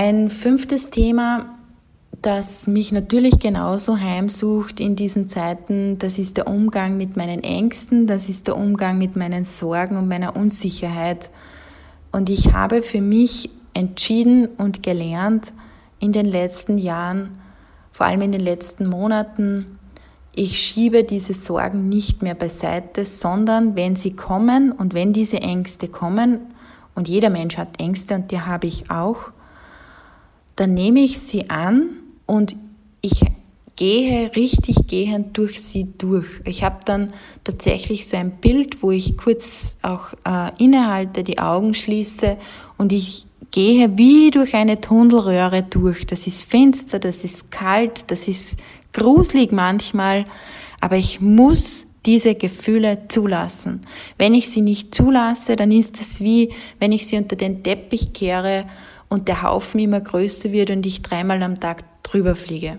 Ein 0.00 0.30
fünftes 0.30 0.90
Thema, 0.90 1.58
das 2.22 2.68
mich 2.68 2.92
natürlich 2.92 3.40
genauso 3.40 3.98
heimsucht 3.98 4.78
in 4.78 4.94
diesen 4.94 5.28
Zeiten, 5.28 5.98
das 5.98 6.20
ist 6.20 6.36
der 6.36 6.46
Umgang 6.46 6.96
mit 6.96 7.16
meinen 7.16 7.42
Ängsten, 7.42 8.06
das 8.06 8.28
ist 8.28 8.46
der 8.46 8.56
Umgang 8.56 8.96
mit 8.96 9.16
meinen 9.16 9.42
Sorgen 9.42 9.96
und 9.96 10.06
meiner 10.06 10.36
Unsicherheit. 10.36 11.30
Und 12.12 12.30
ich 12.30 12.52
habe 12.52 12.84
für 12.84 13.00
mich 13.00 13.50
entschieden 13.74 14.46
und 14.46 14.84
gelernt 14.84 15.52
in 15.98 16.12
den 16.12 16.26
letzten 16.26 16.78
Jahren, 16.78 17.36
vor 17.90 18.06
allem 18.06 18.20
in 18.20 18.30
den 18.30 18.42
letzten 18.42 18.86
Monaten, 18.86 19.80
ich 20.32 20.60
schiebe 20.60 21.02
diese 21.02 21.34
Sorgen 21.34 21.88
nicht 21.88 22.22
mehr 22.22 22.36
beiseite, 22.36 23.04
sondern 23.04 23.74
wenn 23.74 23.96
sie 23.96 24.14
kommen 24.14 24.70
und 24.70 24.94
wenn 24.94 25.12
diese 25.12 25.42
Ängste 25.42 25.88
kommen, 25.88 26.38
und 26.94 27.08
jeder 27.08 27.30
Mensch 27.30 27.58
hat 27.58 27.80
Ängste 27.80 28.14
und 28.14 28.30
die 28.30 28.40
habe 28.40 28.68
ich 28.68 28.92
auch, 28.92 29.32
dann 30.58 30.74
nehme 30.74 31.00
ich 31.00 31.20
sie 31.20 31.50
an 31.50 31.90
und 32.26 32.56
ich 33.00 33.22
gehe 33.76 34.34
richtig 34.34 34.88
gehend 34.88 35.38
durch 35.38 35.62
sie 35.62 35.86
durch. 35.98 36.40
Ich 36.44 36.64
habe 36.64 36.80
dann 36.84 37.12
tatsächlich 37.44 38.08
so 38.08 38.16
ein 38.16 38.32
Bild, 38.32 38.82
wo 38.82 38.90
ich 38.90 39.16
kurz 39.16 39.76
auch 39.82 40.14
äh, 40.24 40.50
innehalte, 40.58 41.22
die 41.22 41.38
Augen 41.38 41.74
schließe 41.74 42.36
und 42.76 42.92
ich 42.92 43.26
gehe 43.52 43.96
wie 43.96 44.32
durch 44.32 44.56
eine 44.56 44.80
Tunnelröhre 44.80 45.62
durch. 45.62 46.06
Das 46.06 46.26
ist 46.26 46.42
finster, 46.42 46.98
das 46.98 47.22
ist 47.22 47.52
kalt, 47.52 48.10
das 48.10 48.26
ist 48.26 48.58
gruselig 48.92 49.52
manchmal, 49.52 50.24
aber 50.80 50.96
ich 50.96 51.20
muss 51.20 51.86
diese 52.04 52.34
Gefühle 52.34 53.06
zulassen. 53.06 53.82
Wenn 54.16 54.34
ich 54.34 54.50
sie 54.50 54.62
nicht 54.62 54.92
zulasse, 54.92 55.54
dann 55.54 55.70
ist 55.70 56.00
es 56.00 56.20
wie, 56.20 56.52
wenn 56.80 56.90
ich 56.90 57.06
sie 57.06 57.16
unter 57.16 57.36
den 57.36 57.62
Teppich 57.62 58.12
kehre 58.12 58.64
und 59.08 59.28
der 59.28 59.42
Haufen 59.42 59.80
immer 59.80 60.00
größer 60.00 60.52
wird 60.52 60.70
und 60.70 60.84
ich 60.86 61.02
dreimal 61.02 61.42
am 61.42 61.60
Tag 61.60 61.84
drüber 62.02 62.36
fliege. 62.36 62.78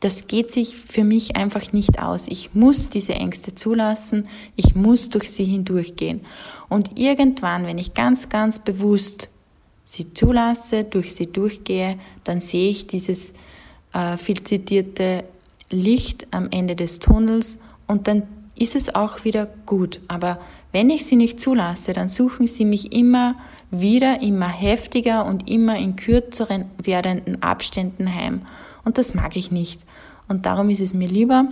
Das 0.00 0.26
geht 0.26 0.50
sich 0.50 0.76
für 0.76 1.04
mich 1.04 1.36
einfach 1.36 1.72
nicht 1.72 2.02
aus. 2.02 2.26
Ich 2.26 2.54
muss 2.54 2.88
diese 2.88 3.14
Ängste 3.14 3.54
zulassen, 3.54 4.28
ich 4.56 4.74
muss 4.74 5.10
durch 5.10 5.30
sie 5.30 5.44
hindurchgehen. 5.44 6.22
Und 6.68 6.98
irgendwann, 6.98 7.66
wenn 7.66 7.78
ich 7.78 7.94
ganz, 7.94 8.28
ganz 8.28 8.58
bewusst 8.58 9.28
sie 9.84 10.12
zulasse, 10.12 10.84
durch 10.84 11.14
sie 11.14 11.26
durchgehe, 11.26 11.98
dann 12.24 12.40
sehe 12.40 12.70
ich 12.70 12.88
dieses 12.88 13.32
äh, 13.92 14.16
viel 14.16 14.42
zitierte 14.42 15.24
Licht 15.70 16.26
am 16.32 16.48
Ende 16.50 16.74
des 16.74 16.98
Tunnels 16.98 17.58
und 17.86 18.08
dann 18.08 18.24
ist 18.56 18.76
es 18.76 18.94
auch 18.94 19.24
wieder 19.24 19.46
gut. 19.66 20.00
Aber 20.08 20.38
wenn 20.72 20.90
ich 20.90 21.06
sie 21.06 21.16
nicht 21.16 21.40
zulasse, 21.40 21.92
dann 21.92 22.08
suchen 22.08 22.46
sie 22.46 22.64
mich 22.64 22.92
immer 22.92 23.36
wieder, 23.70 24.20
immer 24.20 24.48
heftiger 24.48 25.26
und 25.26 25.48
immer 25.48 25.78
in 25.78 25.96
kürzeren 25.96 26.66
werdenden 26.82 27.42
Abständen 27.42 28.14
heim. 28.14 28.42
Und 28.84 28.98
das 28.98 29.14
mag 29.14 29.36
ich 29.36 29.50
nicht. 29.50 29.84
Und 30.28 30.46
darum 30.46 30.70
ist 30.70 30.80
es 30.80 30.94
mir 30.94 31.08
lieber, 31.08 31.48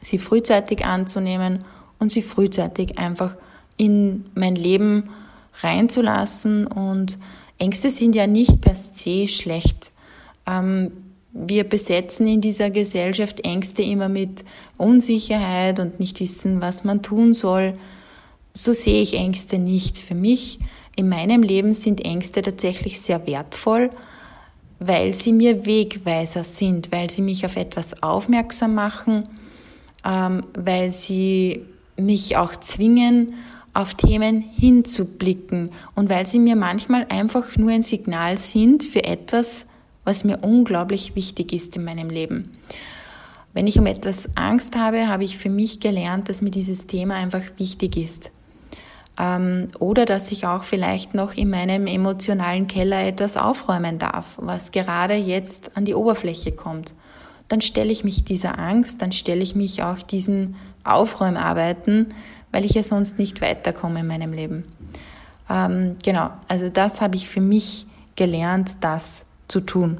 sie 0.00 0.18
frühzeitig 0.18 0.84
anzunehmen 0.84 1.64
und 1.98 2.12
sie 2.12 2.22
frühzeitig 2.22 2.98
einfach 2.98 3.36
in 3.76 4.24
mein 4.34 4.54
Leben 4.54 5.10
reinzulassen. 5.60 6.66
Und 6.66 7.18
Ängste 7.58 7.90
sind 7.90 8.14
ja 8.14 8.26
nicht 8.26 8.60
per 8.60 8.74
se 8.74 9.28
schlecht. 9.28 9.92
Ähm, 10.46 10.92
wir 11.32 11.64
besetzen 11.64 12.26
in 12.26 12.40
dieser 12.40 12.70
Gesellschaft 12.70 13.40
Ängste 13.44 13.82
immer 13.82 14.08
mit 14.08 14.44
Unsicherheit 14.76 15.80
und 15.80 15.98
nicht 15.98 16.20
wissen, 16.20 16.60
was 16.60 16.84
man 16.84 17.02
tun 17.02 17.32
soll. 17.34 17.74
So 18.52 18.72
sehe 18.72 19.00
ich 19.00 19.14
Ängste 19.14 19.58
nicht. 19.58 19.96
Für 19.96 20.14
mich 20.14 20.58
in 20.94 21.08
meinem 21.08 21.42
Leben 21.42 21.72
sind 21.72 22.04
Ängste 22.04 22.42
tatsächlich 22.42 23.00
sehr 23.00 23.26
wertvoll, 23.26 23.90
weil 24.78 25.14
sie 25.14 25.32
mir 25.32 25.64
Wegweiser 25.64 26.44
sind, 26.44 26.92
weil 26.92 27.08
sie 27.08 27.22
mich 27.22 27.46
auf 27.46 27.56
etwas 27.56 28.02
aufmerksam 28.02 28.74
machen, 28.74 29.28
ähm, 30.04 30.42
weil 30.54 30.90
sie 30.90 31.62
mich 31.96 32.36
auch 32.36 32.54
zwingen, 32.56 33.34
auf 33.74 33.94
Themen 33.94 34.42
hinzublicken 34.42 35.70
und 35.94 36.10
weil 36.10 36.26
sie 36.26 36.38
mir 36.38 36.56
manchmal 36.56 37.06
einfach 37.08 37.56
nur 37.56 37.70
ein 37.70 37.82
Signal 37.82 38.36
sind 38.36 38.82
für 38.82 39.04
etwas, 39.04 39.66
was 40.04 40.24
mir 40.24 40.38
unglaublich 40.42 41.14
wichtig 41.14 41.52
ist 41.52 41.76
in 41.76 41.84
meinem 41.84 42.10
Leben. 42.10 42.50
Wenn 43.52 43.66
ich 43.66 43.78
um 43.78 43.86
etwas 43.86 44.30
Angst 44.34 44.76
habe, 44.76 45.08
habe 45.08 45.24
ich 45.24 45.36
für 45.36 45.50
mich 45.50 45.80
gelernt, 45.80 46.28
dass 46.28 46.40
mir 46.40 46.50
dieses 46.50 46.86
Thema 46.86 47.16
einfach 47.16 47.42
wichtig 47.58 47.96
ist. 47.96 48.30
Ähm, 49.18 49.68
oder 49.78 50.06
dass 50.06 50.32
ich 50.32 50.46
auch 50.46 50.64
vielleicht 50.64 51.14
noch 51.14 51.34
in 51.34 51.50
meinem 51.50 51.86
emotionalen 51.86 52.66
Keller 52.66 53.06
etwas 53.06 53.36
aufräumen 53.36 53.98
darf, 53.98 54.38
was 54.40 54.70
gerade 54.70 55.14
jetzt 55.14 55.76
an 55.76 55.84
die 55.84 55.94
Oberfläche 55.94 56.52
kommt. 56.52 56.94
Dann 57.48 57.60
stelle 57.60 57.92
ich 57.92 58.04
mich 58.04 58.24
dieser 58.24 58.58
Angst, 58.58 59.02
dann 59.02 59.12
stelle 59.12 59.42
ich 59.42 59.54
mich 59.54 59.82
auch 59.82 59.98
diesen 59.98 60.56
Aufräumarbeiten, 60.84 62.14
weil 62.50 62.64
ich 62.64 62.72
ja 62.72 62.82
sonst 62.82 63.18
nicht 63.18 63.42
weiterkomme 63.42 64.00
in 64.00 64.06
meinem 64.06 64.32
Leben. 64.32 64.64
Ähm, 65.50 65.96
genau, 66.02 66.30
also 66.48 66.70
das 66.70 67.02
habe 67.02 67.16
ich 67.16 67.28
für 67.28 67.42
mich 67.42 67.86
gelernt, 68.16 68.70
das 68.80 69.26
zu 69.52 69.60
tun. 69.60 69.98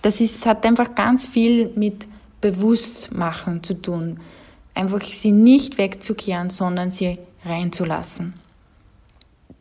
Das 0.00 0.20
ist, 0.20 0.46
hat 0.46 0.64
einfach 0.66 0.94
ganz 0.94 1.26
viel 1.26 1.70
mit 1.76 2.06
Bewusstmachen 2.40 3.62
zu 3.62 3.74
tun. 3.74 4.20
Einfach 4.74 5.02
sie 5.02 5.32
nicht 5.32 5.78
wegzukehren, 5.78 6.50
sondern 6.50 6.90
sie 6.90 7.18
reinzulassen. 7.44 8.34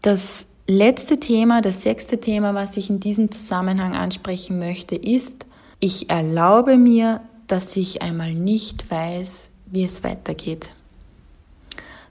Das 0.01 0.45
letzte 0.67 1.19
Thema, 1.19 1.61
das 1.61 1.83
sechste 1.83 2.19
Thema, 2.19 2.55
was 2.55 2.77
ich 2.77 2.89
in 2.89 2.99
diesem 2.99 3.29
Zusammenhang 3.29 3.93
ansprechen 3.93 4.57
möchte, 4.57 4.95
ist, 4.95 5.45
ich 5.79 6.09
erlaube 6.09 6.77
mir, 6.77 7.21
dass 7.47 7.75
ich 7.75 8.01
einmal 8.01 8.33
nicht 8.33 8.89
weiß, 8.89 9.49
wie 9.65 9.83
es 9.83 10.03
weitergeht. 10.03 10.71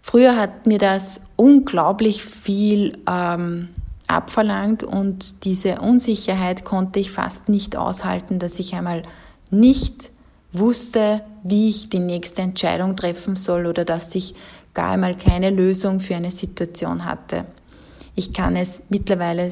Früher 0.02 0.36
hat 0.36 0.66
mir 0.66 0.78
das 0.78 1.20
unglaublich 1.36 2.22
viel 2.22 2.98
ähm, 3.08 3.68
abverlangt 4.12 4.84
und 4.84 5.44
diese 5.44 5.80
Unsicherheit 5.80 6.64
konnte 6.64 7.00
ich 7.00 7.10
fast 7.10 7.48
nicht 7.48 7.76
aushalten, 7.76 8.38
dass 8.38 8.58
ich 8.58 8.74
einmal 8.74 9.02
nicht 9.50 10.10
wusste, 10.52 11.22
wie 11.42 11.68
ich 11.68 11.88
die 11.88 11.98
nächste 11.98 12.42
Entscheidung 12.42 12.96
treffen 12.96 13.36
soll 13.36 13.66
oder 13.66 13.84
dass 13.84 14.14
ich 14.14 14.34
gar 14.74 14.90
einmal 14.92 15.16
keine 15.16 15.50
Lösung 15.50 16.00
für 16.00 16.14
eine 16.14 16.30
Situation 16.30 17.04
hatte. 17.04 17.46
Ich 18.14 18.32
kann 18.32 18.56
es 18.56 18.82
mittlerweile 18.88 19.50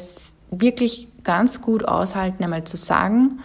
wirklich 0.51 1.09
ganz 1.25 1.61
gut 1.61 1.87
aushalten, 1.87 2.45
einmal 2.45 2.65
zu 2.65 2.77
sagen, 2.77 3.41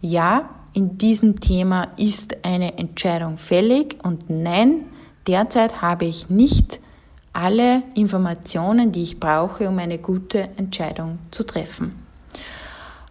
ja, 0.00 0.50
in 0.72 0.98
diesem 0.98 1.40
Thema 1.40 1.88
ist 1.96 2.44
eine 2.44 2.78
Entscheidung 2.78 3.38
fällig 3.38 3.98
und 4.02 4.30
nein, 4.30 4.84
derzeit 5.26 5.82
habe 5.82 6.04
ich 6.04 6.30
nicht 6.30 6.80
alle 7.32 7.82
Informationen, 7.94 8.92
die 8.92 9.02
ich 9.02 9.20
brauche, 9.20 9.68
um 9.68 9.78
eine 9.78 9.98
gute 9.98 10.48
Entscheidung 10.56 11.18
zu 11.30 11.44
treffen. 11.44 11.94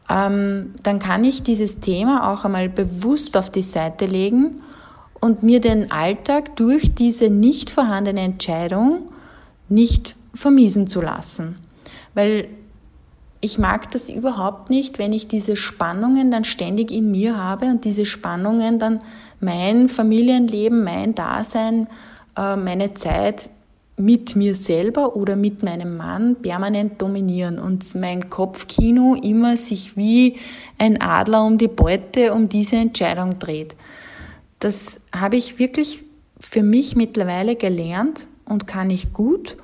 Ähm, 0.10 0.74
dann 0.84 1.00
kann 1.00 1.24
ich 1.24 1.44
dieses 1.44 1.80
Thema 1.80 2.32
auch 2.32 2.44
einmal 2.44 2.68
bewusst 2.68 3.38
auf 3.38 3.50
die 3.50 3.62
Seite 3.62 4.06
legen 4.06 4.64
und 5.20 5.44
mir 5.44 5.62
den 5.62 5.92
Alltag 5.92 6.56
durch 6.56 6.96
diese 6.96 7.30
nicht 7.30 7.70
vorhandene 7.70 8.22
Entscheidung 8.22 9.04
nicht 9.68 10.16
vermiesen 10.34 10.90
zu 10.90 11.02
lassen. 11.02 11.58
Weil 12.14 12.48
ich 13.42 13.58
mag 13.58 13.92
das 13.92 14.10
überhaupt 14.10 14.70
nicht, 14.70 15.00
wenn 15.00 15.14
ich 15.14 15.28
diese 15.28 15.56
Spannungen 15.56 16.32
dann 16.32 16.44
ständig 16.44 16.92
in 16.92 17.12
mir 17.12 17.38
habe 17.38 17.68
und 17.68 17.86
diese 17.86 18.06
Spannungen 18.06 18.80
dann 18.80 19.02
mein 19.40 19.88
Familienleben, 19.88 20.84
mein 20.84 21.16
Dasein, 21.16 21.88
äh, 22.36 22.56
meine 22.56 22.96
Zeit 22.96 23.50
mit 24.00 24.38
mir 24.38 24.56
selber 24.56 25.18
oder 25.18 25.36
mit 25.36 25.62
meinem 25.62 25.98
Mann 25.98 26.38
permanent 26.42 27.02
dominieren 27.02 27.60
und 27.60 27.94
mein 27.96 28.30
Kopfkino 28.30 29.16
immer 29.16 29.58
sich 29.58 29.98
wie 29.98 30.38
ein 30.78 31.02
Adler 31.02 31.44
um 31.46 31.58
die 31.58 31.68
Beute 31.68 32.34
um 32.34 32.48
diese 32.48 32.78
Entscheidung 32.78 33.40
dreht. 33.40 33.76
Das 34.60 35.02
habe 35.14 35.36
ich 35.36 35.60
wirklich 35.60 36.04
für 36.40 36.64
mich 36.64 36.96
mittlerweile 36.96 37.58
gelernt 37.58 38.28
und 38.46 38.68
kann 38.68 38.90
ich 38.90 39.12
gut, 39.12 39.58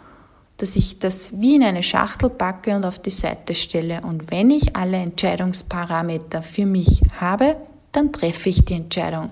dass 0.57 0.75
ich 0.75 0.99
das 0.99 1.39
wie 1.39 1.55
in 1.55 1.63
eine 1.63 1.83
Schachtel 1.83 2.29
packe 2.29 2.75
und 2.75 2.85
auf 2.85 2.99
die 2.99 3.11
Seite 3.11 3.53
stelle. 3.55 4.01
Und 4.01 4.31
wenn 4.31 4.49
ich 4.49 4.75
alle 4.75 4.97
Entscheidungsparameter 4.97 6.41
für 6.41 6.65
mich 6.65 7.01
habe, 7.19 7.55
dann 7.93 8.11
treffe 8.11 8.49
ich 8.49 8.65
die 8.65 8.73
Entscheidung. 8.73 9.29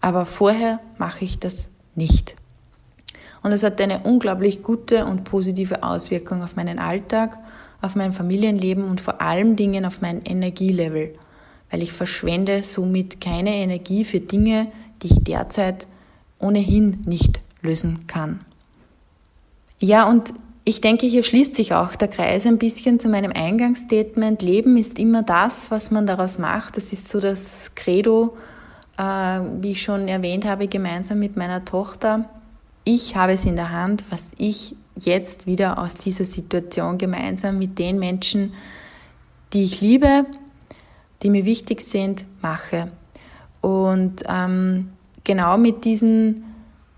Aber 0.00 0.24
vorher 0.24 0.80
mache 0.96 1.24
ich 1.24 1.38
das 1.38 1.68
nicht. 1.94 2.36
Und 3.44 3.52
es 3.52 3.62
hat 3.62 3.78
eine 3.82 4.00
unglaublich 4.00 4.62
gute 4.62 5.04
und 5.04 5.24
positive 5.24 5.82
Auswirkung 5.82 6.42
auf 6.42 6.56
meinen 6.56 6.78
Alltag, 6.78 7.38
auf 7.82 7.94
mein 7.94 8.14
Familienleben 8.14 8.84
und 8.84 9.02
vor 9.02 9.20
allem 9.20 9.54
Dingen 9.54 9.84
auf 9.84 10.00
mein 10.00 10.22
Energielevel, 10.22 11.14
weil 11.70 11.82
ich 11.82 11.92
verschwende 11.92 12.62
somit 12.62 13.20
keine 13.20 13.54
Energie 13.54 14.06
für 14.06 14.20
Dinge, 14.20 14.68
die 15.02 15.08
ich 15.08 15.24
derzeit 15.24 15.86
ohnehin 16.38 17.02
nicht 17.04 17.42
lösen 17.60 18.06
kann. 18.06 18.40
Ja, 19.78 20.08
und 20.08 20.32
ich 20.64 20.80
denke, 20.80 21.06
hier 21.06 21.22
schließt 21.22 21.54
sich 21.54 21.74
auch 21.74 21.96
der 21.96 22.08
Kreis 22.08 22.46
ein 22.46 22.56
bisschen 22.56 22.98
zu 22.98 23.10
meinem 23.10 23.32
Eingangsstatement. 23.32 24.40
Leben 24.40 24.78
ist 24.78 24.98
immer 24.98 25.22
das, 25.22 25.70
was 25.70 25.90
man 25.90 26.06
daraus 26.06 26.38
macht. 26.38 26.78
Das 26.78 26.94
ist 26.94 27.10
so 27.10 27.20
das 27.20 27.72
Credo, 27.74 28.38
äh, 28.96 29.40
wie 29.60 29.72
ich 29.72 29.82
schon 29.82 30.08
erwähnt 30.08 30.46
habe, 30.46 30.66
gemeinsam 30.66 31.18
mit 31.18 31.36
meiner 31.36 31.66
Tochter 31.66 32.30
ich 32.84 33.16
habe 33.16 33.32
es 33.32 33.46
in 33.46 33.56
der 33.56 33.70
Hand, 33.70 34.04
was 34.10 34.28
ich 34.38 34.76
jetzt 34.96 35.46
wieder 35.46 35.78
aus 35.78 35.94
dieser 35.94 36.24
Situation 36.24 36.98
gemeinsam 36.98 37.58
mit 37.58 37.78
den 37.78 37.98
Menschen, 37.98 38.52
die 39.52 39.64
ich 39.64 39.80
liebe, 39.80 40.26
die 41.22 41.30
mir 41.30 41.44
wichtig 41.44 41.80
sind, 41.80 42.24
mache. 42.42 42.92
Und 43.60 44.22
ähm, 44.28 44.90
genau 45.24 45.56
mit 45.56 45.84
diesen 45.84 46.44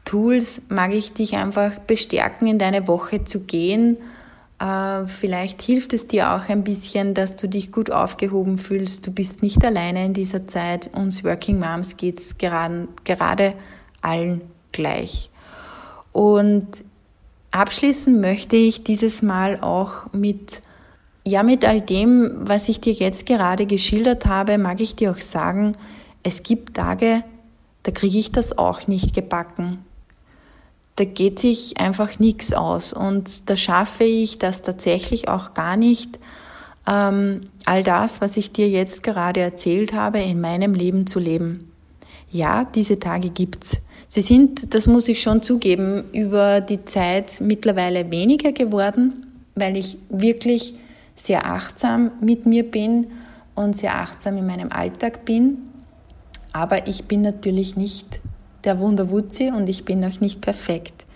Tools 0.05 0.63
mag 0.69 0.93
ich 0.93 1.13
dich 1.13 1.37
einfach 1.37 1.79
bestärken, 1.79 2.49
in 2.49 2.59
deine 2.59 2.89
Woche 2.89 3.25
zu 3.25 3.41
gehen. 3.41 3.97
Äh, 4.59 5.07
vielleicht 5.07 5.63
hilft 5.63 5.93
es 5.93 6.07
dir 6.07 6.33
auch 6.35 6.49
ein 6.49 6.65
bisschen, 6.65 7.15
dass 7.15 7.37
du 7.37 7.49
dich 7.49 7.73
gut 7.73 7.91
aufgehoben 7.91 8.59
fühlst. 8.59 9.07
Du 9.07 9.13
bist 9.13 9.43
nicht 9.43 9.65
alleine 9.65 10.05
in 10.05 10.13
dieser 10.13 10.47
Zeit. 10.47 10.91
Uns 10.95 11.25
Working 11.25 11.59
Moms 11.59 11.97
geht 11.97 12.21
es 12.21 12.39
gerade, 12.39 12.89
gerade 13.05 13.55
allen 14.01 14.43
gleich. 14.73 15.31
Und 16.17 16.67
abschließen 17.51 18.19
möchte 18.19 18.57
ich 18.57 18.83
dieses 18.83 19.21
Mal 19.21 19.61
auch 19.61 20.11
mit, 20.15 20.63
ja, 21.27 21.43
mit 21.43 21.69
all 21.69 21.83
dem, 21.83 22.31
was 22.41 22.71
ich 22.71 22.81
dir 22.81 22.95
jetzt 22.95 23.27
gerade 23.27 23.67
geschildert 23.67 24.25
habe, 24.25 24.57
mag 24.57 24.81
ich 24.81 24.97
dir 24.97 25.11
auch 25.11 25.21
sagen, 25.21 25.73
es 26.23 26.43
gibt 26.43 26.79
Tage, 26.79 27.23
da 27.83 27.91
kriege 27.91 28.17
ich 28.17 28.33
das 28.33 28.57
auch 28.57 28.87
nicht 28.87 29.15
gebacken. 29.15 29.85
da 30.97 31.05
geht 31.05 31.39
sich 31.39 31.79
einfach 31.79 32.19
nichts 32.19 32.55
aus. 32.55 32.95
Und 32.95 33.51
da 33.51 33.57
schaffe 33.57 34.05
ich 34.05 34.39
das 34.39 34.63
tatsächlich 34.63 35.29
auch 35.29 35.53
gar 35.53 35.77
nicht, 35.77 36.19
ähm, 36.87 37.43
all 37.67 37.83
das, 37.83 38.23
was 38.23 38.39
ich 38.39 38.53
dir 38.53 38.71
jetzt 38.71 39.03
gerade 39.03 39.41
erzählt 39.41 39.93
habe, 39.93 40.21
in 40.21 40.41
meinem 40.41 40.73
Leben 40.73 41.07
zu 41.07 41.19
leben. 41.19 41.71
Ja, 42.31 42.65
diese 42.65 42.99
Tage 42.99 43.29
gibt's. 43.29 43.83
Sie 44.09 44.23
sind, 44.23 44.75
das 44.75 44.87
muss 44.87 45.09
ich 45.09 45.21
schon 45.21 45.43
zugeben, 45.43 46.05
über 46.13 46.61
die 46.61 46.85
Zeit 46.85 47.41
mittlerweile 47.41 48.11
weniger 48.11 48.53
geworden, 48.53 49.27
weil 49.55 49.77
ich 49.77 49.99
wirklich 50.09 50.75
sehr 51.15 51.47
achtsam 51.47 52.13
mit 52.21 52.47
mir 52.47 52.63
bin 52.63 53.09
und 53.55 53.77
sehr 53.77 53.97
achtsam 53.97 54.37
in 54.37 54.47
meinem 54.47 54.71
Alltag 54.71 55.25
bin. 55.25 55.59
Aber 56.53 56.87
ich 56.87 57.05
bin 57.05 57.23
natürlich 57.23 57.77
nicht 57.77 58.21
der 58.65 58.79
Wunderwutzi 58.79 59.51
und 59.55 59.69
ich 59.69 59.85
bin 59.85 60.05
auch 60.05 60.21
nicht 60.21 60.41
perfekt. 60.41 61.07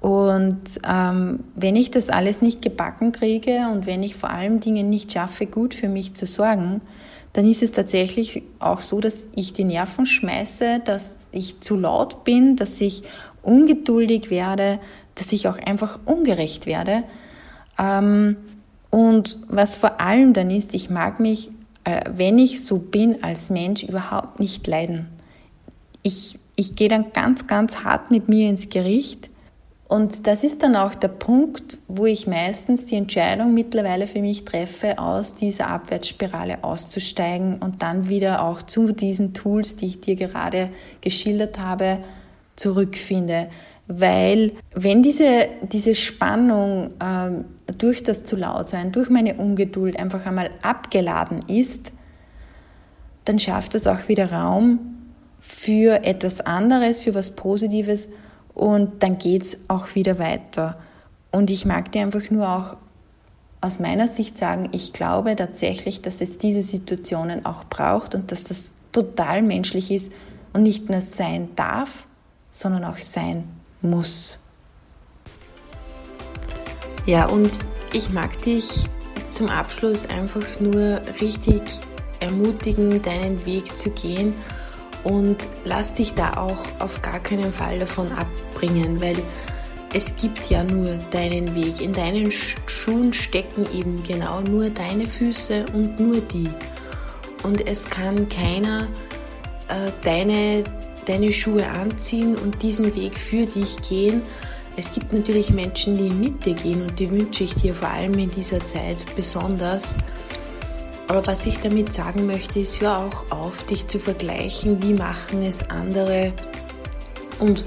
Und 0.00 0.80
ähm, 0.88 1.40
wenn 1.54 1.76
ich 1.76 1.90
das 1.90 2.08
alles 2.10 2.42
nicht 2.42 2.62
gebacken 2.62 3.12
kriege 3.12 3.68
und 3.72 3.86
wenn 3.86 4.02
ich 4.02 4.14
vor 4.14 4.30
allem 4.30 4.60
Dinge 4.60 4.84
nicht 4.84 5.12
schaffe, 5.12 5.46
gut 5.46 5.74
für 5.74 5.88
mich 5.88 6.14
zu 6.14 6.26
sorgen, 6.26 6.80
dann 7.36 7.46
ist 7.46 7.62
es 7.62 7.72
tatsächlich 7.72 8.42
auch 8.58 8.80
so, 8.80 9.00
dass 9.00 9.26
ich 9.34 9.52
die 9.52 9.64
Nerven 9.64 10.06
schmeiße, 10.06 10.80
dass 10.84 11.16
ich 11.32 11.60
zu 11.60 11.76
laut 11.76 12.24
bin, 12.24 12.56
dass 12.56 12.80
ich 12.80 13.02
ungeduldig 13.42 14.30
werde, 14.30 14.80
dass 15.14 15.32
ich 15.32 15.48
auch 15.48 15.58
einfach 15.58 15.98
ungerecht 16.04 16.66
werde. 16.66 17.04
Ähm, 17.78 18.36
und 18.90 19.36
was 19.48 19.76
vor 19.76 20.00
allem 20.00 20.32
dann 20.32 20.50
ist, 20.50 20.74
ich 20.74 20.88
mag 20.88 21.20
mich, 21.20 21.50
äh, 21.84 22.00
wenn 22.10 22.38
ich 22.38 22.64
so 22.64 22.78
bin, 22.78 23.22
als 23.22 23.50
Mensch 23.50 23.82
überhaupt 23.82 24.40
nicht 24.40 24.66
leiden. 24.66 25.08
Ich 26.02 26.38
ich 26.56 26.74
gehe 26.74 26.88
dann 26.88 27.12
ganz, 27.12 27.46
ganz 27.46 27.84
hart 27.84 28.10
mit 28.10 28.28
mir 28.28 28.48
ins 28.48 28.70
Gericht. 28.70 29.30
Und 29.88 30.26
das 30.26 30.42
ist 30.42 30.64
dann 30.64 30.74
auch 30.74 30.96
der 30.96 31.08
Punkt, 31.08 31.78
wo 31.86 32.06
ich 32.06 32.26
meistens 32.26 32.86
die 32.86 32.96
Entscheidung 32.96 33.54
mittlerweile 33.54 34.08
für 34.08 34.20
mich 34.20 34.44
treffe, 34.44 34.98
aus 34.98 35.36
dieser 35.36 35.68
Abwärtsspirale 35.68 36.64
auszusteigen 36.64 37.58
und 37.58 37.82
dann 37.82 38.08
wieder 38.08 38.42
auch 38.42 38.62
zu 38.62 38.90
diesen 38.90 39.32
Tools, 39.32 39.76
die 39.76 39.86
ich 39.86 40.00
dir 40.00 40.16
gerade 40.16 40.70
geschildert 41.00 41.60
habe, 41.60 42.00
zurückfinde. 42.56 43.48
Weil 43.86 44.52
wenn 44.74 45.04
diese, 45.04 45.46
diese 45.62 45.94
Spannung 45.94 46.94
ähm, 47.00 47.44
durch 47.78 48.02
das 48.02 48.24
zu 48.24 48.34
laut 48.34 48.68
sein, 48.68 48.90
durch 48.90 49.08
meine 49.08 49.34
Ungeduld 49.34 50.00
einfach 50.00 50.26
einmal 50.26 50.50
abgeladen 50.62 51.40
ist, 51.46 51.92
dann 53.24 53.38
schafft 53.38 53.76
es 53.76 53.86
auch 53.86 54.08
wieder 54.08 54.32
Raum 54.32 54.80
für 55.38 56.04
etwas 56.04 56.40
anderes, 56.40 56.98
für 56.98 57.14
was 57.14 57.30
Positives 57.30 58.08
und 58.56 59.02
dann 59.02 59.18
geht 59.18 59.42
es 59.42 59.58
auch 59.68 59.94
wieder 59.94 60.18
weiter. 60.18 60.78
Und 61.30 61.50
ich 61.50 61.66
mag 61.66 61.92
dir 61.92 62.00
einfach 62.00 62.30
nur 62.30 62.48
auch 62.48 62.76
aus 63.60 63.78
meiner 63.78 64.08
Sicht 64.08 64.38
sagen, 64.38 64.70
ich 64.72 64.94
glaube 64.94 65.36
tatsächlich, 65.36 66.00
dass 66.00 66.22
es 66.22 66.38
diese 66.38 66.62
Situationen 66.62 67.44
auch 67.44 67.64
braucht 67.64 68.14
und 68.14 68.32
dass 68.32 68.44
das 68.44 68.74
total 68.92 69.42
menschlich 69.42 69.90
ist 69.90 70.10
und 70.54 70.62
nicht 70.62 70.88
nur 70.88 71.02
sein 71.02 71.50
darf, 71.54 72.06
sondern 72.50 72.84
auch 72.84 72.96
sein 72.96 73.44
muss. 73.82 74.38
Ja, 77.04 77.26
und 77.26 77.50
ich 77.92 78.08
mag 78.08 78.40
dich 78.40 78.84
zum 79.30 79.48
Abschluss 79.48 80.06
einfach 80.08 80.60
nur 80.60 81.02
richtig 81.20 81.60
ermutigen, 82.20 83.02
deinen 83.02 83.44
Weg 83.44 83.76
zu 83.76 83.90
gehen 83.90 84.32
und 85.04 85.48
lass 85.64 85.94
dich 85.94 86.14
da 86.14 86.36
auch 86.36 86.66
auf 86.78 87.02
gar 87.02 87.20
keinen 87.20 87.52
Fall 87.52 87.78
davon 87.78 88.10
abbringen, 88.12 89.00
weil 89.00 89.16
es 89.94 90.14
gibt 90.16 90.50
ja 90.50 90.62
nur 90.62 90.96
deinen 91.10 91.54
Weg. 91.54 91.80
In 91.80 91.92
deinen 91.92 92.30
Schuhen 92.30 93.12
stecken 93.12 93.66
eben 93.72 94.02
genau 94.02 94.40
nur 94.40 94.70
deine 94.70 95.06
Füße 95.06 95.66
und 95.72 95.98
nur 95.98 96.20
die. 96.20 96.50
Und 97.42 97.66
es 97.66 97.88
kann 97.88 98.28
keiner 98.28 98.88
äh, 99.68 99.90
deine, 100.02 100.64
deine 101.06 101.32
Schuhe 101.32 101.66
anziehen 101.68 102.36
und 102.36 102.62
diesen 102.62 102.94
Weg 102.94 103.16
für 103.18 103.46
dich 103.46 103.80
gehen. 103.88 104.22
Es 104.76 104.92
gibt 104.92 105.12
natürlich 105.12 105.50
Menschen, 105.50 105.96
die 105.96 106.10
mit 106.10 106.44
dir 106.44 106.54
gehen 106.54 106.82
und 106.82 106.98
die 106.98 107.10
wünsche 107.10 107.44
ich 107.44 107.54
dir 107.54 107.74
vor 107.74 107.88
allem 107.88 108.18
in 108.18 108.30
dieser 108.30 108.58
Zeit 108.66 109.04
besonders. 109.16 109.96
Aber 111.08 111.26
was 111.26 111.46
ich 111.46 111.58
damit 111.60 111.92
sagen 111.92 112.26
möchte, 112.26 112.58
ist, 112.58 112.80
hör 112.80 112.98
auch 112.98 113.30
auf, 113.30 113.64
dich 113.66 113.86
zu 113.86 113.98
vergleichen, 113.98 114.82
wie 114.82 114.92
machen 114.92 115.42
es 115.42 115.68
andere 115.70 116.32
und 117.38 117.64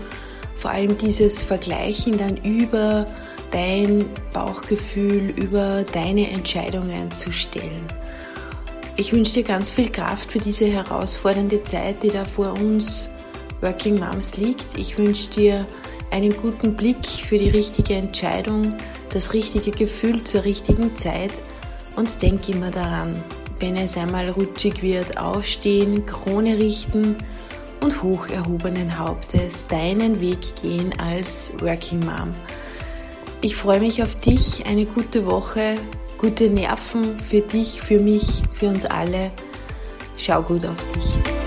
vor 0.56 0.72
allem 0.72 0.98
dieses 0.98 1.42
Vergleichen 1.42 2.18
dann 2.18 2.36
über 2.38 3.08
dein 3.52 4.06
Bauchgefühl, 4.34 5.30
über 5.30 5.84
deine 5.84 6.30
Entscheidungen 6.30 7.10
zu 7.12 7.32
stellen. 7.32 7.88
Ich 8.98 9.14
wünsche 9.14 9.36
dir 9.36 9.44
ganz 9.44 9.70
viel 9.70 9.90
Kraft 9.90 10.34
für 10.34 10.40
diese 10.40 10.66
herausfordernde 10.66 11.64
Zeit, 11.64 12.04
die 12.04 12.10
da 12.10 12.26
vor 12.26 12.54
uns 12.60 13.08
Working 13.62 13.98
Moms 13.98 14.36
liegt. 14.38 14.78
Ich 14.78 14.98
wünsche 14.98 15.30
dir 15.30 15.66
einen 16.12 16.36
guten 16.36 16.76
Blick 16.76 17.06
für 17.06 17.38
die 17.38 17.50
richtige 17.50 17.94
Entscheidung, 17.94 18.74
das 19.14 19.34
richtige 19.34 19.72
Gefühl 19.72 20.24
zur 20.26 20.44
richtigen 20.44 20.98
Zeit 20.98 21.32
und 21.96 22.22
denk 22.22 22.48
immer 22.50 22.72
daran, 22.72 23.24
wenn 23.60 23.76
es 23.76 23.98
einmal 23.98 24.30
rutschig 24.30 24.82
wird, 24.82 25.18
aufstehen, 25.18 26.06
Krone 26.06 26.58
richten 26.58 27.16
und 27.82 28.04
hoch 28.04 28.28
erhobenen 28.28 28.98
Hauptes 28.98 29.68
deinen 29.68 30.22
Weg 30.22 30.56
gehen 30.62 30.94
als 31.00 31.52
Working 31.60 32.00
Mom. 32.00 32.34
Ich 33.42 33.56
freue 33.56 33.80
mich 33.80 34.04
auf 34.04 34.16
dich, 34.20 34.66
eine 34.66 34.86
gute 34.86 35.26
Woche, 35.26 35.76
gute 36.18 36.50
Nerven 36.50 37.18
für 37.18 37.42
dich, 37.42 37.82
für 37.82 38.00
mich, 38.00 38.44
für 38.54 38.68
uns 38.68 38.86
alle. 38.86 39.32
Schau 40.18 40.42
gut 40.42 40.66
auf 40.66 40.76
dich. 40.94 41.39